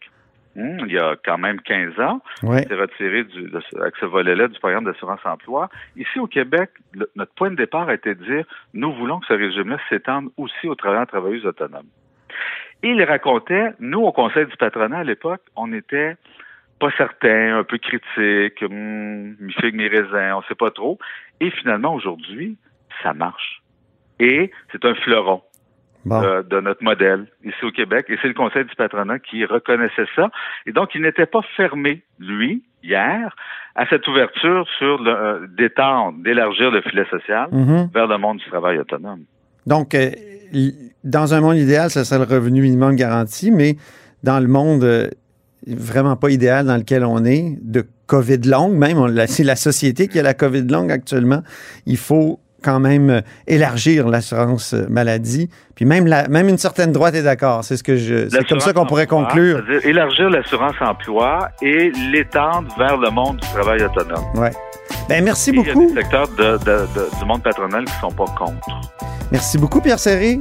hum, 0.56 0.78
il 0.87 0.92
y 0.92 0.99
a 0.99 1.16
quand 1.25 1.38
même 1.38 1.61
15 1.61 1.99
ans, 2.00 2.21
Ouais. 2.42 2.62
s'est 2.66 2.75
retiré 2.75 3.25
du, 3.25 3.42
de 3.50 3.61
avec 3.80 3.94
ce 4.00 4.06
volet-là 4.06 4.49
du 4.49 4.59
programme 4.59 4.85
d'assurance 4.85 5.21
emploi. 5.25 5.68
Ici, 5.97 6.18
au 6.18 6.26
Québec, 6.26 6.71
le- 6.94 7.11
notre 7.16 7.32
point 7.35 7.50
de 7.50 7.56
départ 7.56 7.88
a 7.88 7.94
été 7.94 8.14
de 8.14 8.25
dire, 8.25 8.44
nous 8.75 8.92
voulons 8.92 9.21
que 9.21 9.26
ce 9.26 9.35
régime-là 9.35 9.78
s'étende 9.88 10.30
aussi 10.37 10.66
aux 10.68 10.75
travailleurs 10.75 11.06
travailleuses 11.06 11.47
autonomes. 11.47 11.88
Et 12.82 12.88
il 12.88 13.02
racontait, 13.04 13.71
nous, 13.78 14.00
au 14.00 14.12
Conseil 14.12 14.47
du 14.47 14.56
patronat 14.56 14.99
à 14.99 15.04
l'époque, 15.04 15.43
on 15.56 15.73
était 15.73 16.17
pas 16.80 16.91
certains, 16.97 17.58
un 17.58 17.62
peu 17.65 17.78
critiques, 17.78 18.60
hum, 18.62 19.36
mi 19.38 19.52
figue, 19.52 19.75
mi 19.76 19.86
raisin, 19.88 20.36
on 20.36 20.43
sait 20.43 20.56
pas 20.56 20.71
trop. 20.73 20.99
Et 21.41 21.50
finalement, 21.50 21.95
aujourd'hui, 21.95 22.56
ça 23.02 23.12
marche. 23.15 23.62
Et 24.19 24.50
c'est 24.73 24.84
un 24.84 24.95
fleuron 24.97 25.43
Bon. 26.04 26.23
euh, 26.23 26.43
de 26.43 26.60
notre 26.60 26.82
modèle 26.82 27.26
ici 27.45 27.65
au 27.65 27.71
Québec. 27.71 28.06
Et 28.08 28.17
c'est 28.21 28.28
le 28.28 28.34
Conseil 28.34 28.65
du 28.65 28.75
patronat 28.75 29.19
qui 29.21 29.45
reconnaissait 29.45 30.06
ça. 30.17 30.30
Et 30.67 30.73
donc, 30.73 30.91
il 30.95 31.02
n'était 31.02 31.26
pas 31.26 31.43
fermé, 31.56 32.02
lui, 32.19 32.62
hier, 32.82 33.34
à 33.75 33.86
cette 33.86 34.06
ouverture 34.08 34.67
sur 34.78 35.00
le, 35.02 35.10
euh, 35.10 35.47
d'étendre, 35.56 36.19
d'élargir 36.23 36.71
le 36.71 36.80
filet 36.82 37.06
social 37.10 37.49
Mhm. 37.52 37.91
vers 37.95 38.06
le 38.06 38.19
monde 38.19 38.38
du 38.38 38.45
travail 38.50 38.78
autonome. 38.78 39.21
Donc, 39.67 39.95
euh, 39.95 40.10
dans 41.04 41.34
un 41.34 41.41
monde 41.41 41.56
idéal, 41.56 41.88
ce 41.91 42.04
serait 42.04 42.19
le 42.26 42.32
revenu 42.34 42.62
minimum 42.62 42.97
garanti, 42.97 43.50
mais 43.50 43.76
dans 44.23 44.41
le 44.41 44.49
monde 44.49 44.84
euh, 44.84 45.08
vraiment 45.67 46.17
pas 46.17 46.30
idéal 46.30 46.67
dans 46.67 46.76
lequel 46.76 47.04
on 47.04 47.25
est, 47.25 47.56
de 47.62 47.84
COVID 48.08 48.38
longue 48.49 48.75
même, 48.75 48.99
c'est 49.26 49.45
la 49.45 49.56
société 49.56 50.08
qui 50.08 50.19
a 50.19 50.23
la 50.23 50.34
COVID 50.34 50.67
longue 50.69 50.91
actuellement, 50.91 51.43
il 51.86 51.97
faut 51.97 52.41
quand 52.62 52.80
même 52.80 53.10
euh, 53.10 53.20
élargir 53.46 54.08
l'assurance 54.08 54.75
euh, 54.75 54.86
maladie. 54.88 55.50
Puis 55.75 55.84
même, 55.84 56.06
la, 56.06 56.28
même 56.28 56.48
une 56.48 56.58
certaine 56.58 56.92
droite 56.92 57.14
est 57.14 57.22
d'accord. 57.22 57.64
C'est 57.64 57.76
ce 57.76 57.82
que 57.82 57.96
je. 57.96 58.28
C'est 58.30 58.46
comme 58.48 58.60
ça 58.60 58.72
qu'on 58.72 58.86
pourrait 58.86 59.06
conclure. 59.06 59.62
élargir 59.84 60.30
l'assurance 60.30 60.75
emploi 60.80 61.48
et 61.60 61.90
l'étendre 62.12 62.68
vers 62.78 62.96
le 62.96 63.10
monde 63.10 63.38
du 63.38 63.48
travail 63.48 63.82
autonome. 63.82 64.25
Ouais. 64.36 64.52
Ben, 65.08 65.25
merci 65.25 65.50
Et 65.50 65.54
Il 65.54 65.66
y 65.66 65.70
a 65.70 65.75
beaucoup. 65.75 65.88
des 65.94 66.00
secteurs 66.00 66.28
de- 66.28 66.58
de- 66.58 66.86
de- 66.94 67.18
du 67.18 67.25
monde 67.26 67.42
patronal 67.42 67.84
qui 67.84 67.94
sont 68.00 68.10
pas 68.12 68.25
contre. 68.38 68.80
Merci 69.30 69.58
beaucoup, 69.58 69.80
Pierre 69.80 69.98
Serré. 69.98 70.40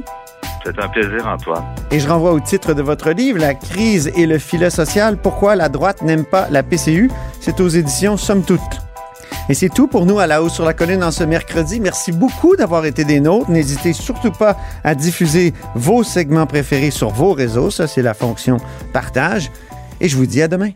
C'est 0.64 0.78
un 0.78 0.88
plaisir, 0.88 1.26
Antoine. 1.26 1.64
Et 1.90 1.98
je 1.98 2.08
renvoie 2.08 2.32
au 2.32 2.38
titre 2.38 2.72
de 2.72 2.82
votre 2.82 3.10
livre, 3.10 3.40
La 3.40 3.54
crise 3.54 4.12
et 4.14 4.26
le 4.26 4.38
filet 4.38 4.70
social, 4.70 5.16
pourquoi 5.16 5.56
la 5.56 5.68
droite 5.68 6.02
n'aime 6.02 6.24
pas 6.24 6.46
la 6.50 6.62
PCU. 6.62 7.10
C'est 7.40 7.58
aux 7.60 7.66
éditions 7.68 8.16
Somme 8.16 8.44
Toute. 8.44 8.60
Et 9.48 9.54
c'est 9.54 9.68
tout 9.68 9.88
pour 9.88 10.06
nous 10.06 10.18
à 10.18 10.26
la 10.26 10.42
hausse 10.42 10.54
sur 10.54 10.64
la 10.64 10.72
colline 10.72 11.02
en 11.02 11.10
ce 11.10 11.24
mercredi. 11.24 11.80
Merci 11.80 12.12
beaucoup 12.12 12.56
d'avoir 12.56 12.84
été 12.86 13.04
des 13.04 13.20
nôtres. 13.20 13.50
N'hésitez 13.50 13.92
surtout 13.92 14.30
pas 14.30 14.56
à 14.84 14.94
diffuser 14.94 15.52
vos 15.74 16.04
segments 16.04 16.46
préférés 16.46 16.90
sur 16.90 17.10
vos 17.10 17.32
réseaux. 17.32 17.70
Ça, 17.70 17.86
c'est 17.86 18.02
la 18.02 18.14
fonction 18.14 18.58
partage. 18.92 19.50
Et 20.00 20.08
je 20.08 20.16
vous 20.16 20.26
dis 20.26 20.42
à 20.42 20.48
demain. 20.48 20.70